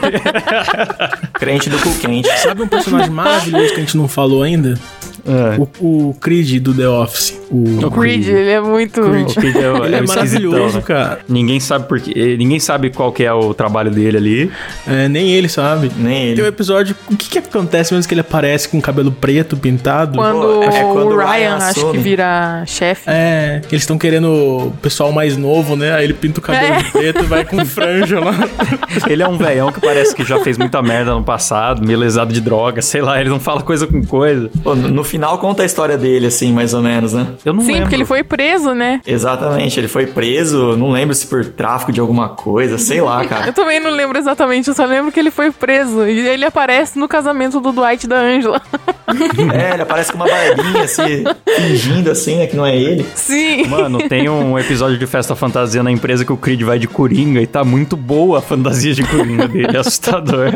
[1.33, 2.29] Crente do cu quente.
[2.39, 4.79] Sabe um personagem maravilhoso que a gente não falou ainda?
[5.27, 5.59] É.
[5.81, 7.37] O, o Creed do The Office.
[7.51, 9.01] O, O Creed, ele é muito.
[9.01, 10.83] O Creed é, Ele é, é maravilhoso, né?
[10.83, 11.19] cara.
[11.27, 12.35] Ninguém sabe porque.
[12.37, 14.51] Ninguém sabe qual que é o trabalho dele ali.
[14.87, 15.91] É, nem ele sabe.
[15.97, 16.47] Nem Tem um ele.
[16.47, 16.95] episódio.
[17.11, 20.17] O que, que acontece mesmo que ele aparece com o cabelo preto pintado?
[20.17, 23.03] Quando, É quando o Ryan, Ryan acho que vira chefe.
[23.07, 24.27] É, eles estão querendo
[24.67, 25.93] o pessoal mais novo, né?
[25.93, 26.83] Aí ele pinta o cabelo É.
[26.83, 28.33] preto e vai com franja lá.
[29.09, 32.33] Ele é um velhão que parece que já fez muita merda no passado, meio lesado
[32.33, 34.49] de droga, sei lá, ele não fala coisa com coisa.
[34.63, 37.27] Pô, no no final conta a história dele, assim, mais ou menos, né?
[37.43, 37.81] Eu não Sim, lembro.
[37.83, 39.01] porque ele foi preso, né?
[39.05, 43.29] Exatamente, ele foi preso, não lembro se por tráfico de alguma coisa, sei lá, Eu
[43.29, 43.53] cara.
[43.53, 46.05] também não lembro exatamente, eu só lembro que ele foi preso.
[46.07, 48.61] E ele aparece no casamento do Dwight e da Angela.
[49.53, 51.23] É, ele aparece com uma barbinha, assim,
[51.55, 53.05] fingindo assim, né, que não é ele.
[53.15, 53.65] Sim.
[53.67, 57.41] Mano, tem um episódio de Festa Fantasia na empresa que o Creed vai de Coringa
[57.41, 60.49] e tá muito boa a fantasia de Coringa dele, é assustador.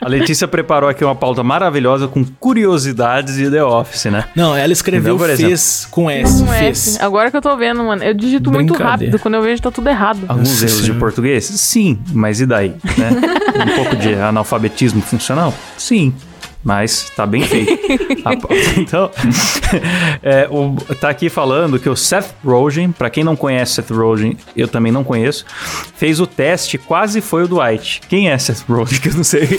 [0.00, 4.24] A Letícia preparou aqui uma pauta maravilhosa com curiosidades de The Office, né?
[4.34, 5.36] Não, ela escreveu exemplo.
[5.48, 6.40] fez com S.
[6.44, 6.88] Com fez.
[6.88, 7.02] S.
[7.02, 8.02] Agora que eu tô vendo, mano.
[8.02, 9.18] Eu digito muito rápido.
[9.18, 10.20] Quando eu vejo, tá tudo errado.
[10.28, 11.44] Alguns erros de português?
[11.44, 12.74] Sim, mas e daí?
[12.96, 13.10] Né?
[13.52, 15.52] Um pouco de analfabetismo funcional?
[15.76, 16.14] Sim.
[16.64, 17.72] Mas tá bem feito.
[18.76, 19.10] Então,
[20.22, 24.36] é, o, tá aqui falando que o Seth Rogen, pra quem não conhece Seth Rogen,
[24.56, 25.44] eu também não conheço,
[25.96, 28.00] fez o teste, quase foi o Dwight.
[28.08, 29.00] Quem é Seth Rogen?
[29.00, 29.48] Que eu não sei.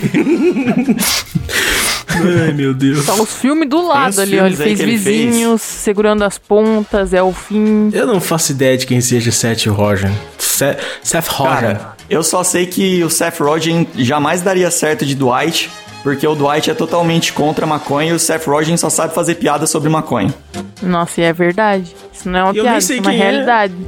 [2.08, 3.06] Ai, meu Deus.
[3.06, 4.46] Tá os filmes do lado ali, ó.
[4.46, 5.04] Ele fez ele fez.
[5.26, 7.90] vizinhos, segurando as pontas, é o fim.
[7.92, 10.12] Eu não faço ideia de quem seja Seth Rogen.
[10.38, 11.54] Se- Seth Rogen.
[11.56, 15.70] Cara, eu só sei que o Seth Rogen jamais daria certo de Dwight,
[16.04, 19.66] porque o Dwight é totalmente contra maconha e o Seth Rogen só sabe fazer piada
[19.66, 20.34] sobre maconha.
[20.82, 21.96] Nossa, e é verdade.
[22.14, 23.18] Isso não é uma eu nem piada, sei isso é uma é.
[23.18, 23.74] realidade.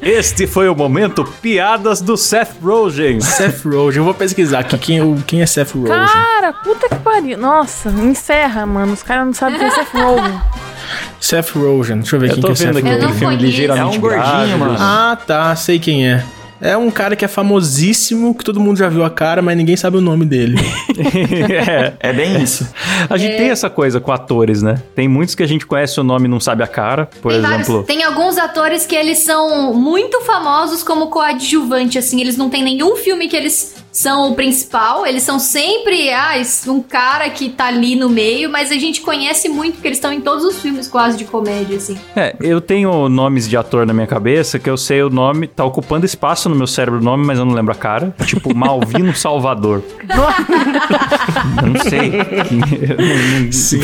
[0.00, 3.20] Este foi o momento Piadas do Seth Rogen.
[3.20, 3.98] Seth Rogen.
[4.00, 6.06] Eu vou pesquisar aqui quem, é o- quem é Seth Rogen.
[6.06, 7.38] Cara, puta que pariu.
[7.38, 8.92] Nossa, encerra, mano.
[8.92, 10.40] Os caras não sabem quem é Seth Rogen.
[11.20, 11.98] Seth Rogen.
[12.00, 13.08] Deixa eu ver Eu quem tô que é Seth vendo aqui Eu Rogen.
[13.12, 13.42] não conheço.
[13.44, 14.76] ligeiramente É um gordinho, mano.
[14.78, 15.54] Ah, tá.
[15.56, 16.24] Sei quem é.
[16.64, 19.76] É um cara que é famosíssimo, que todo mundo já viu a cara, mas ninguém
[19.76, 20.56] sabe o nome dele.
[21.68, 21.92] é.
[22.04, 22.66] É bem isso.
[23.08, 24.80] A gente tem essa coisa com atores, né?
[24.94, 27.08] Tem muitos que a gente conhece o nome e não sabe a cara.
[27.20, 27.64] Por tem, exemplo.
[27.66, 32.62] vários, tem alguns atores que eles são muito famosos como coadjuvante, assim, eles não tem
[32.62, 36.32] nenhum filme que eles são o principal, eles são sempre ah,
[36.66, 40.12] um cara que tá ali no meio, mas a gente conhece muito porque eles estão
[40.12, 41.96] em todos os filmes quase de comédia, assim.
[42.16, 45.64] É, eu tenho nomes de ator na minha cabeça que eu sei o nome, tá
[45.64, 48.12] ocupando espaço no meu cérebro o nome, mas eu não lembro a cara.
[48.26, 49.80] Tipo, Malvino Salvador.
[51.62, 53.52] eu não sei.
[53.52, 53.80] Sim.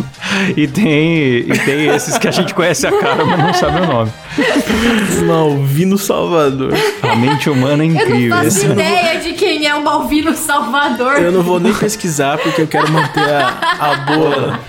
[0.56, 3.86] e, tem, e tem esses que a gente conhece a cara, mas não sabe o
[3.86, 4.10] nome.
[5.26, 6.72] Malvino Salvador.
[7.02, 8.36] A mente humana é Eu não incrível.
[8.38, 9.29] faço ideia de
[9.82, 11.20] Malvino Salvador.
[11.20, 14.60] Eu não vou nem pesquisar porque eu quero manter a, a boa.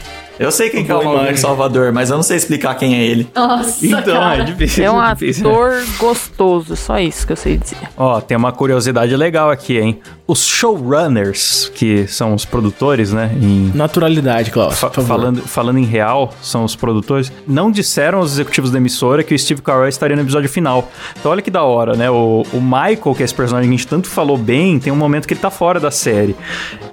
[0.41, 1.37] Eu sei quem que é o imagem.
[1.37, 3.27] Salvador, mas eu não sei explicar quem é ele.
[3.35, 4.41] Nossa, Então, cara.
[4.41, 4.83] é difícil.
[4.85, 5.49] É um é difícil.
[5.49, 7.77] ator gostoso, só isso que eu sei dizer.
[7.97, 9.99] Ó, tem uma curiosidade legal aqui, hein?
[10.27, 13.31] Os showrunners, que são os produtores, né?
[13.41, 14.79] Em, Naturalidade, Klaus.
[14.79, 19.33] fa- falando, falando em real, são os produtores, não disseram aos executivos da emissora que
[19.35, 20.89] o Steve Carell estaria no episódio final.
[21.19, 22.09] Então olha que da hora, né?
[22.09, 24.95] O, o Michael, que é esse personagem que a gente tanto falou bem, tem um
[24.95, 26.35] momento que ele tá fora da série.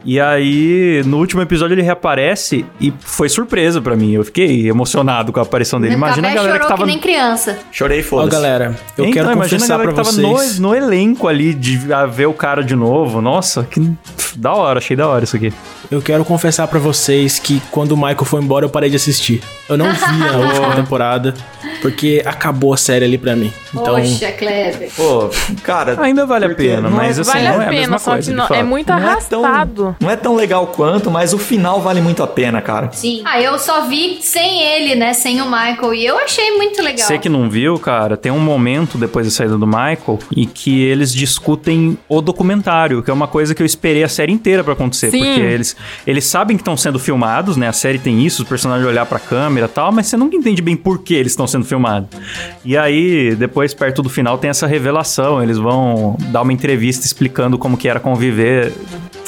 [0.04, 4.12] E aí, no último episódio, ele reaparece e foi surpresa pra mim.
[4.12, 5.94] Eu fiquei emocionado com a aparição dele.
[5.94, 6.82] O Imagina a galera que chorou tava.
[6.82, 7.58] que nem criança.
[7.70, 8.30] Chorei, Ó, foda-se.
[8.30, 8.64] galera,
[8.96, 10.58] eu então, quero imagina a confessar galera pra que tava vocês.
[10.58, 11.78] no, no elenco ali de
[12.10, 13.20] ver o cara de novo.
[13.20, 15.52] Nossa, que pff, da hora, achei da hora isso aqui.
[15.90, 19.40] Eu quero confessar pra vocês que quando o Michael foi embora eu parei de assistir.
[19.68, 21.32] Eu não vi a última temporada
[21.80, 23.52] porque acabou a série ali pra mim.
[23.72, 24.90] Então, Poxa, Kleber.
[24.96, 25.30] Pô,
[25.62, 25.96] cara.
[26.02, 27.98] Ainda vale a pena, não mas é- assim, vale não a é a pena, mesma
[27.98, 28.30] só coisa.
[28.30, 29.96] que não- é muito não é tão- arrastado.
[30.00, 32.90] não é tão legal quanto, mas o final vale muito a pena, cara.
[32.92, 33.17] Sim.
[33.24, 35.12] Ah, eu só vi sem ele, né?
[35.12, 35.94] Sem o Michael.
[35.94, 37.06] E eu achei muito legal.
[37.06, 40.82] Você que não viu, cara, tem um momento depois da saída do Michael e que
[40.82, 44.72] eles discutem o documentário, que é uma coisa que eu esperei a série inteira pra
[44.72, 45.18] acontecer, Sim.
[45.18, 47.68] porque eles, eles sabem que estão sendo filmados, né?
[47.68, 50.62] A série tem isso, os personagens olhar pra câmera e tal, mas você nunca entende
[50.62, 52.08] bem por que eles estão sendo filmados.
[52.64, 57.58] E aí, depois perto do final tem essa revelação, eles vão dar uma entrevista explicando
[57.58, 58.72] como que era conviver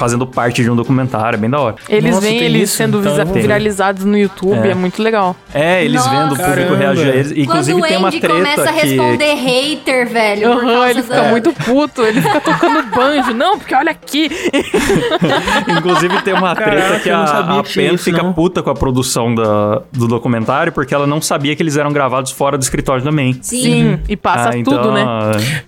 [0.00, 1.76] fazendo parte de um documentário, é bem da hora.
[1.88, 2.76] Eles Nossa, veem eles isso?
[2.78, 4.70] sendo Então viralizados no YouTube, É.
[4.70, 5.36] é, muito legal.
[5.54, 6.10] É, eles Nossa.
[6.10, 6.76] vendo o público Caramba.
[6.76, 7.32] reagir a eles.
[7.36, 10.60] Inclusive Quando o tem uma Andy treta começa a que, responder hater, velho.
[10.60, 13.34] causa ele fica da- muito puto, ele fica tocando banjo.
[13.34, 14.30] Não, porque olha aqui.
[15.68, 18.32] Inclusive tem uma Caraca, treta que eu não a, sabia a que Pen fica não.
[18.32, 22.32] puta com a produção da, do documentário porque ela não sabia que eles eram gravados
[22.32, 23.34] fora do escritório também.
[23.42, 23.60] Sim.
[23.60, 25.04] Sim, e passa Ah, então, tudo, né?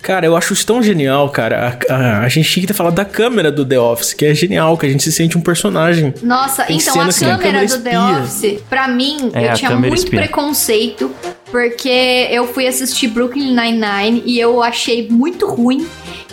[0.02, 1.78] cara, eu acho isso tão genial, cara.
[1.90, 4.34] A, a- a gente tinha que ter falado da câmera do The Office, que é
[4.34, 6.14] genial, que a gente se sente um personagem.
[6.22, 7.98] Nossa, Tem então a que a câmera câmera do The.
[8.22, 10.20] Office, pra mim, É, eu tinha câmera muito espia.
[10.20, 11.10] preconceito,
[11.52, 15.86] porque eu fui assistir Brooklyn Nine-Nine e eu achei muito ruim.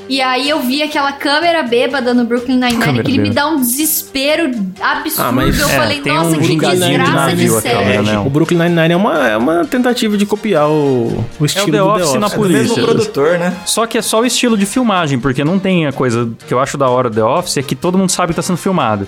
[0.07, 3.35] E aí eu vi aquela câmera bêbada no Brooklyn Nine-Nine, que me bêbada.
[3.35, 4.49] dá um desespero
[4.81, 5.27] absurdo.
[5.29, 7.75] Ah, mas- eu É, falei, tem nossa, um que desgraça de série.
[7.77, 8.17] câmera, né?
[8.17, 11.87] O Brooklyn Nine-Nine é uma, é uma tentativa de copiar o, o estilo The do
[11.89, 12.39] Office The na Office.
[12.39, 12.83] É do mesmo polícia.
[12.83, 13.53] produtor, né?
[13.67, 16.59] Só que é só o estilo de filmagem, porque não tem a coisa que eu
[16.59, 19.07] acho da hora do The Office, é que todo mundo sabe que tá sendo filmado.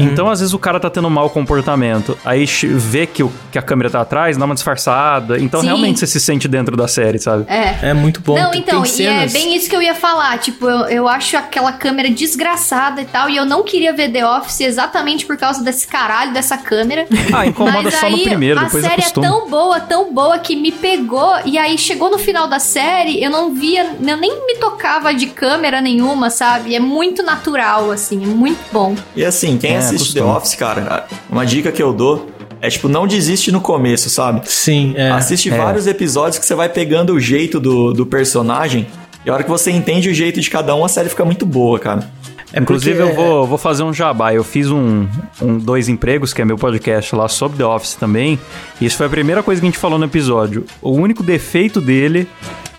[0.00, 2.16] Então, às vezes, o cara tá tendo um mau comportamento.
[2.24, 5.31] Aí vê que, o, que a câmera tá atrás, dá uma disfarçada.
[5.38, 5.66] Então, Sim.
[5.66, 7.44] realmente, você se sente dentro da série, sabe?
[7.48, 7.90] É.
[7.90, 8.34] É muito bom.
[8.34, 10.38] Não, então, tem e é bem isso que eu ia falar.
[10.38, 13.28] Tipo, eu, eu acho aquela câmera desgraçada e tal.
[13.28, 17.06] E eu não queria ver The Office exatamente por causa desse caralho dessa câmera.
[17.34, 19.26] Ah, incomoda Mas só no aí primeiro, a depois série acostuma.
[19.26, 21.32] é tão boa, tão boa que me pegou.
[21.46, 25.26] E aí chegou no final da série, eu não via, eu nem me tocava de
[25.26, 26.74] câmera nenhuma, sabe?
[26.74, 28.94] É muito natural, assim, é muito bom.
[29.16, 30.36] E assim, quem É, assiste The costuma.
[30.36, 32.28] Office, cara, uma dica que eu dou
[32.62, 34.42] é tipo, não desiste no começo, sabe?
[34.44, 35.10] Sim, é.
[35.10, 35.56] Assiste é.
[35.56, 38.86] vários episódios que você vai pegando o jeito do, do personagem.
[39.26, 41.44] E a hora que você entende o jeito de cada um, a série fica muito
[41.44, 42.08] boa, cara.
[42.52, 44.32] É Inclusive, porque- eu vou, vou fazer um jabá.
[44.32, 45.08] Eu fiz um,
[45.40, 48.38] um Dois Empregos, que é meu podcast lá sobre The Office também.
[48.80, 50.64] E isso foi a primeira coisa que a gente falou no episódio.
[50.80, 52.28] O único defeito dele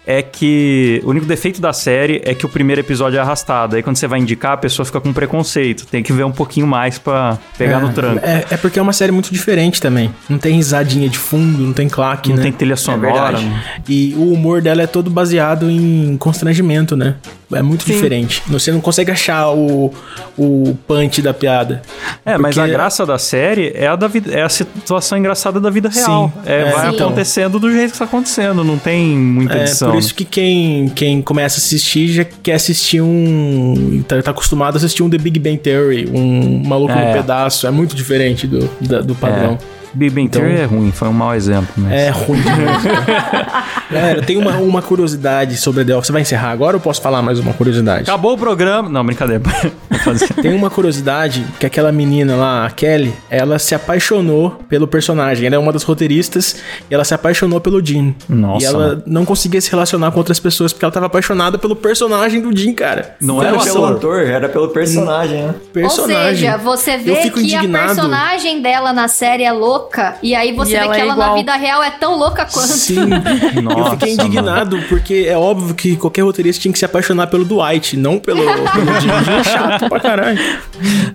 [0.06, 3.76] é que o único defeito da série é que o primeiro episódio é arrastado.
[3.76, 5.86] Aí quando você vai indicar, a pessoa fica com preconceito.
[5.86, 8.20] Tem que ver um pouquinho mais pra pegar no tranco.
[8.26, 10.14] É, é porque é uma série muito diferente também.
[10.30, 12.44] Não tem risadinha de fundo, não tem claque, Não né?
[12.44, 13.14] tem trilha sonora.
[13.38, 13.46] verdade.
[13.46, 17.16] não- E o humor dela é todo baseado em constrangimento, né?
[17.54, 18.42] É muito diferente.
[18.48, 19.94] Você não consegue achar o,
[20.36, 21.84] o punch da piada.
[22.26, 25.60] É, mas Porque- a graça da série é a, da vida, é a situação engraçada
[25.60, 26.30] da vida real.
[26.34, 26.42] Sim.
[26.48, 27.08] É, É, vai então.
[27.08, 28.64] acontecendo do jeito que está acontecendo.
[28.64, 29.93] Não tem muita É edição.
[29.94, 34.04] Por isso que quem, quem começa a assistir já quer assistir um.
[34.08, 37.08] Tá, tá acostumado a assistir um The Big Bang Theory, um Maluco É.
[37.08, 37.66] no Pedaço.
[37.68, 39.58] É muito diferente do, da- do padrão.
[39.94, 41.68] Big Bang Theory é ruim, foi um mau exemplo.
[41.78, 41.92] Mas...
[41.94, 42.42] É ruim.
[43.92, 46.08] Galera, tem uma, uma curiosidade sobre a The Office.
[46.08, 48.04] Você vai encerrar agora ou eu posso falar mais uma curiosidade?
[48.10, 48.90] Acabou o programa.
[48.90, 49.42] Não, brincadeira.
[49.90, 50.28] Vou fazer.
[50.34, 55.46] Tem uma curiosidade que aquela menina lá, a Kelly, ela se apaixonou pelo personagem.
[55.46, 56.58] Ela é uma das roteiristas
[56.90, 58.16] e ela se apaixonou pelo Jim.
[58.28, 59.04] Nossa, E ela mano.
[59.06, 62.74] não conseguia se relacionar com outras pessoas porque ela tava apaixonada pelo personagem do Jim,
[62.74, 63.16] cara.
[63.22, 63.96] Não era pelo ator.
[63.96, 65.56] ator, era pelo personagem, né?
[65.72, 66.24] Personagem.
[66.24, 67.86] Ou seja, você Eu vê fico que a indignado.
[67.96, 69.83] personagem dela na série é louca,
[70.22, 71.38] e aí você E vê ela que é ela na igual.
[71.38, 72.68] vida real é tão louca quanto.
[72.68, 73.10] Sim.
[73.56, 74.28] eu Nossa, fiquei mano.
[74.30, 78.44] indignado porque é óbvio que qualquer roteirista tinha que se apaixonar pelo Dwight, não pelo,
[78.44, 79.10] pelo Jim.
[79.40, 80.40] É chato pra caralho.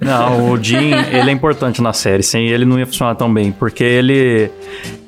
[0.00, 2.22] Não, o Jim, ele é importante na série.
[2.22, 3.52] Sem ele não ia funcionar tão bem.
[3.52, 4.50] Porque ele.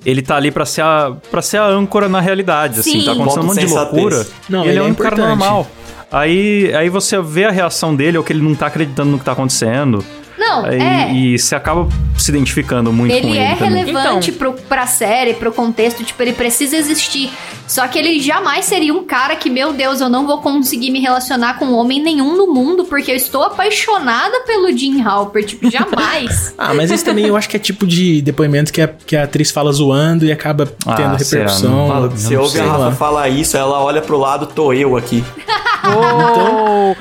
[0.04, 3.00] Ele tá ali pra ser a, pra ser a âncora na realidade, assim.
[3.00, 3.04] Sim.
[3.04, 4.26] Tá acontecendo um monte de loucura.
[4.48, 5.66] Não, ele, ele é é um cara normal.
[6.10, 9.24] Aí, aí você vê a reação dele, ou que ele não tá acreditando no que
[9.24, 10.04] tá acontecendo.
[10.50, 11.12] Não, Aí- é.
[11.12, 11.88] E você acaba
[12.18, 13.84] se identificando muito com Ele ele é também.
[13.84, 17.30] relevante pro, pra série, pro contexto, tipo, ele precisa existir.
[17.70, 20.98] Só que ele jamais seria um cara que, meu Deus, eu não vou conseguir me
[21.00, 25.44] relacionar com homem nenhum no mundo, porque eu estou apaixonada pelo Jim Halper.
[25.46, 26.52] Tipo, jamais.
[26.58, 29.22] Ah, mas esse também eu acho que é tipo de depoimento que a, que a
[29.24, 31.42] atriz fala zoando e acaba Ah, tendo será?
[31.44, 31.70] repercussão.
[31.70, 32.92] Não Maluco, você não ouve sei a Rafa lá.
[32.92, 35.24] falar isso, ela olha pro lado, tô eu aqui.
[35.82, 36.94] Oh,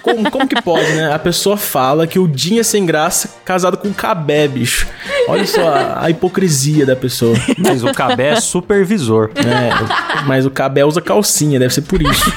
[0.00, 1.12] Como, como que pode, né?
[1.12, 4.86] A pessoa fala que o Jim é sem graça casado com o Cabé, bicho.
[5.28, 7.34] Olha só a, a hipocrisia da pessoa.
[7.58, 9.30] Mas o Cabé é supervisor.
[9.34, 9.70] É,
[10.26, 12.32] mas o Cabé usa calcinha, deve ser por isso.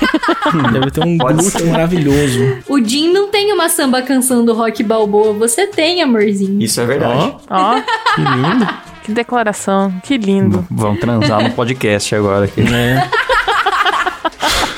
[0.74, 2.58] Deve ter um glúteo maravilhoso.
[2.68, 5.34] O Jim não tem uma samba canção do rock balboa.
[5.34, 6.60] Você tem, amorzinho.
[6.60, 7.36] Isso é verdade.
[7.50, 7.82] Ó, ó,
[8.16, 8.68] que lindo.
[9.04, 10.66] que declaração, que lindo.
[10.72, 12.62] Vamos transar no podcast agora aqui.
[12.62, 13.08] É.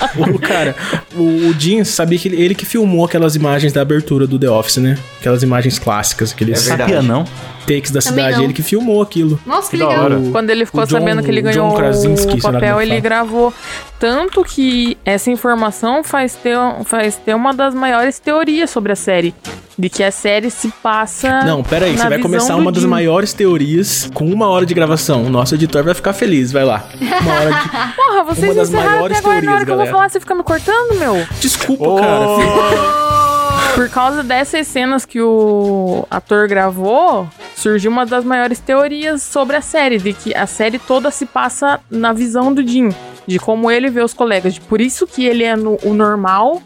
[0.33, 0.75] O cara,
[1.15, 4.49] o, o Jim sabia que ele, ele que filmou aquelas imagens da abertura do The
[4.49, 4.97] Office, né?
[5.19, 6.93] Aquelas imagens clássicas, aqueles É verdade.
[6.93, 7.25] Sabia não?
[7.67, 8.37] takes da Também cidade.
[8.37, 8.43] não.
[8.45, 9.39] Ele que filmou aquilo.
[9.45, 10.11] Nossa, que, Que legal.
[10.11, 12.99] O- Quando ele ficou John- sabendo que ele ganhou Krasinski, o papel, é que ele
[13.01, 13.53] gravou.
[13.99, 19.33] Tanto que essa informação faz ter, faz ter uma das maiores teorias sobre a série.
[19.77, 21.43] De que a série se passa.
[21.43, 22.89] Não, pera aí, você vai começar uma das Jim.
[22.89, 25.23] maiores teorias com uma hora de gravação.
[25.25, 26.83] O nosso editor vai ficar feliz, vai lá.
[26.99, 27.95] Uma hora de.
[27.95, 29.97] Porra, vocês Uma das encerraram maiores até agora na teorias, hora que eu vou galera.
[29.97, 31.25] falar, você fica me cortando, meu?
[31.39, 33.71] Desculpa, cara.
[33.75, 39.61] Por causa dessas cenas que o ator gravou, surgiu uma das maiores teorias sobre a
[39.61, 42.89] série, de que a série toda se passa na visão do Jim,
[43.25, 44.59] de como ele vê os colegas.
[44.59, 46.61] Por isso que ele é no- o normal,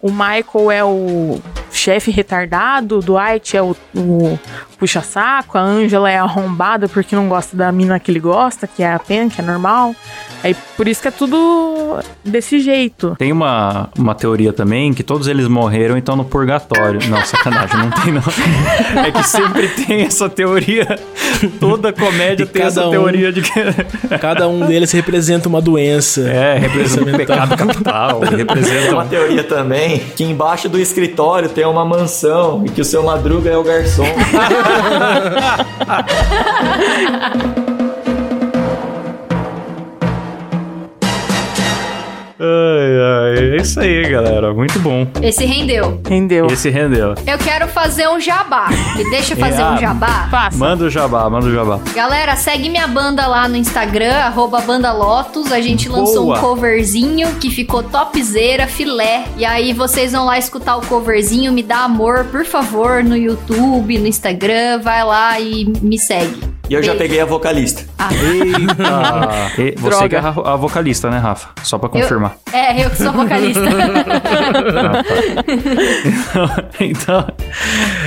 [0.00, 1.40] o Michael é o
[1.74, 4.38] chefe retardado, Dwight é o, o
[4.74, 8.92] puxa-saco, a Angela é arrombada porque não gosta da mina que ele gosta, que é
[8.92, 9.94] a Pen, que é normal.
[10.42, 13.14] Aí por isso que é tudo desse jeito.
[13.18, 17.00] Tem uma, uma teoria também que todos eles morreram e estão no purgatório.
[17.08, 18.22] Não, sacanagem, não tem não.
[19.04, 20.98] É que sempre tem essa teoria.
[21.58, 23.50] Toda comédia E tem cada essa um- teoria de que.
[24.20, 26.22] Cada um deles representa uma doença.
[26.22, 28.20] É, representa o pecado capital.
[28.24, 28.92] Tem Representa.
[28.94, 33.50] uma teoria também que embaixo do escritório tem uma mansão e que o seu Madruga
[33.50, 34.04] é o garçom.
[34.64, 37.73] 哈哈哈哈哈哈哈哈哈哈哈哈哈
[42.38, 44.52] Ai, ai, é isso aí, galera.
[44.52, 45.06] Muito bom.
[45.22, 45.92] Esse rendeu.
[45.92, 46.46] Entendeu?
[46.48, 47.14] Esse rendeu.
[47.26, 48.68] Eu quero fazer um jabá.
[48.96, 50.28] Me deixa fazer Ah, um jabá?
[50.30, 50.58] Faça.
[50.58, 51.78] Manda o jabá, manda o jabá.
[51.94, 55.52] Galera, segue minha banda lá no Instagram, arroba Banda Lotus.
[55.52, 56.38] A gente lançou Boa.
[56.38, 59.24] um coverzinho que ficou topzera, filé.
[59.36, 63.96] E aí vocês vão lá escutar o coverzinho, me dá amor, por favor, no YouTube,
[63.98, 64.80] no Instagram.
[64.82, 66.53] Vai lá e me segue.
[66.68, 66.98] E eu já Beijo.
[67.02, 67.82] peguei a vocalista.
[68.10, 69.54] Eita!
[69.58, 70.08] E você Droga.
[70.08, 71.48] que é a a vocalista, né, Rafa?
[71.62, 72.36] Só pra Eu- confirmar.
[72.52, 73.60] É, eu que sou vocalista.
[76.80, 77.26] então,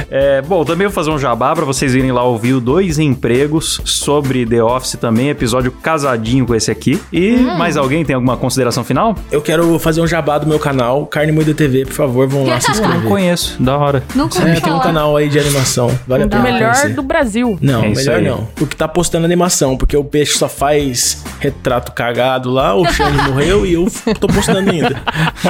[0.09, 3.81] É, bom, também vou fazer um jabá pra vocês irem lá ouvir o Dois Empregos
[3.85, 7.01] sobre The Office também, episódio casadinho com esse aqui.
[7.11, 9.15] E mais alguém tem alguma consideração final?
[9.31, 12.59] Eu quero fazer um jabá do meu canal, Carne Moída TV, por favor, vão lá
[12.59, 13.07] se Não inscrever.
[13.07, 14.03] conheço, da hora.
[14.15, 15.87] Nunca É, ouvi tem um canal aí de animação.
[16.07, 16.93] Vale a O pena melhor conhecer.
[16.93, 17.57] do Brasil.
[17.61, 18.25] Não, É melhor aí.
[18.27, 18.46] não.
[18.55, 23.65] Porque tá postando animação, porque o peixe só faz retrato cagado lá, o Xande morreu
[23.65, 23.87] e eu
[24.19, 25.01] tô postando ainda.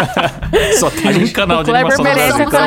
[0.79, 2.57] Só tem um canal o de animação no Brasil é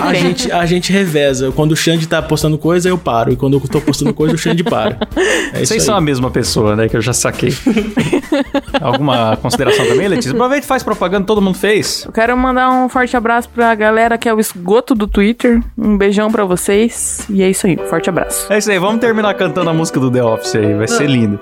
[0.00, 0.14] a melhor.
[0.14, 1.52] gente, a gente reveza.
[1.52, 3.32] Quando o Xande tá postando coisa, eu paro.
[3.32, 4.98] E quando eu tô postando coisa, o Xande para.
[5.52, 6.88] É isso Vocês são a mesma pessoa, né?
[6.88, 7.54] Que eu já saquei.
[8.80, 10.32] Alguma consideração também, Letícia?
[10.32, 12.04] Aproveita e faz propaganda, todo mundo fez.
[12.04, 15.60] Eu quero mandar um forte abraço pra galera que é o esgoto do Twitter.
[15.76, 17.26] Um beijão pra vocês.
[17.28, 17.76] E é isso aí.
[17.88, 18.52] Forte abraço.
[18.52, 21.38] É isso aí, vamos terminar cantando a música do The Office aí, vai ser lindo.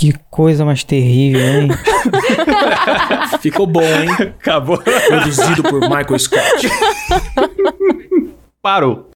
[0.00, 1.68] Que coisa mais terrível, hein?
[3.42, 4.32] Ficou bom, hein?
[4.40, 4.78] Acabou.
[4.78, 6.70] Produzido por Michael Scott.
[8.62, 9.06] Parou.